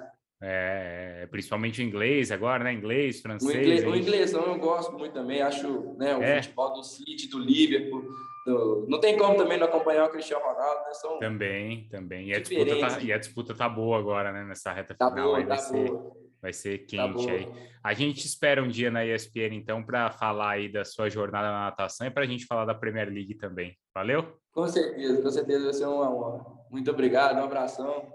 É, 0.43 1.21
é, 1.23 1.27
principalmente 1.29 1.81
o 1.81 1.83
inglês 1.83 2.31
agora, 2.31 2.63
né? 2.63 2.75
Inglês, 2.75 3.23
francês. 3.23 3.55
O, 3.55 3.59
inglês, 3.59 3.85
o 3.85 3.97
inglesão 3.97 4.43
eu 4.43 4.59
gosto 4.59 4.93
muito 4.93 5.15
também. 5.15 5.41
Acho 5.41 5.95
né, 5.97 6.15
o 6.15 6.23
é. 6.23 6.43
futebol 6.43 6.75
do 6.75 6.83
City, 6.83 7.27
do 7.27 7.39
Liverpool. 7.39 8.05
Do... 8.45 8.85
Não 8.87 9.01
tem 9.01 9.17
como 9.17 9.39
também 9.39 9.59
não 9.59 9.67
acompanhar 9.67 10.05
o 10.05 10.11
Cristiano 10.11 10.45
Ronaldo, 10.45 10.85
né? 10.85 10.93
São 10.93 11.19
também, 11.21 11.89
também. 11.89 12.29
E 12.29 12.35
a, 12.35 12.39
disputa 12.39 12.79
tá, 12.79 13.01
e 13.01 13.13
a 13.15 13.17
disputa 13.17 13.55
tá 13.55 13.71
boa 13.71 13.99
agora, 13.99 14.31
né? 14.31 14.45
Nessa 14.45 14.75
reta 14.75 14.95
tá 14.95 15.09
final. 15.09 15.29
Boa, 15.29 15.47
tá 15.47 15.57
ser, 15.57 15.91
vai 16.41 16.53
ser 16.53 16.79
tá 16.81 16.87
quente 16.89 17.27
tá 17.27 17.33
aí. 17.33 17.49
A 17.83 17.95
gente 17.95 18.25
espera 18.27 18.63
um 18.63 18.69
dia 18.69 18.91
na 18.91 19.05
ESPN, 19.05 19.55
então, 19.55 19.85
para 19.85 20.11
falar 20.11 20.53
aí 20.53 20.71
da 20.71 20.85
sua 20.85 21.09
jornada 21.09 21.51
na 21.51 21.65
natação 21.67 22.07
e 22.07 22.11
para 22.11 22.25
a 22.25 22.27
gente 22.27 22.47
falar 22.47 22.65
da 22.65 22.75
Premier 22.75 23.09
League 23.09 23.35
também. 23.35 23.77
Valeu? 23.95 24.39
Com 24.53 24.67
certeza, 24.67 25.23
com 25.23 25.31
certeza 25.31 25.65
vai 25.65 25.73
ser 25.75 25.87
uma 25.87 26.11
honra. 26.11 26.47
Muito 26.71 26.91
obrigado, 26.91 27.39
um 27.39 27.45
abração. 27.45 28.13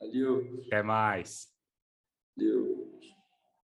Valeu. 0.00 0.62
Até 0.66 0.82
mais. 0.82 1.48
Valeu. 2.36 2.91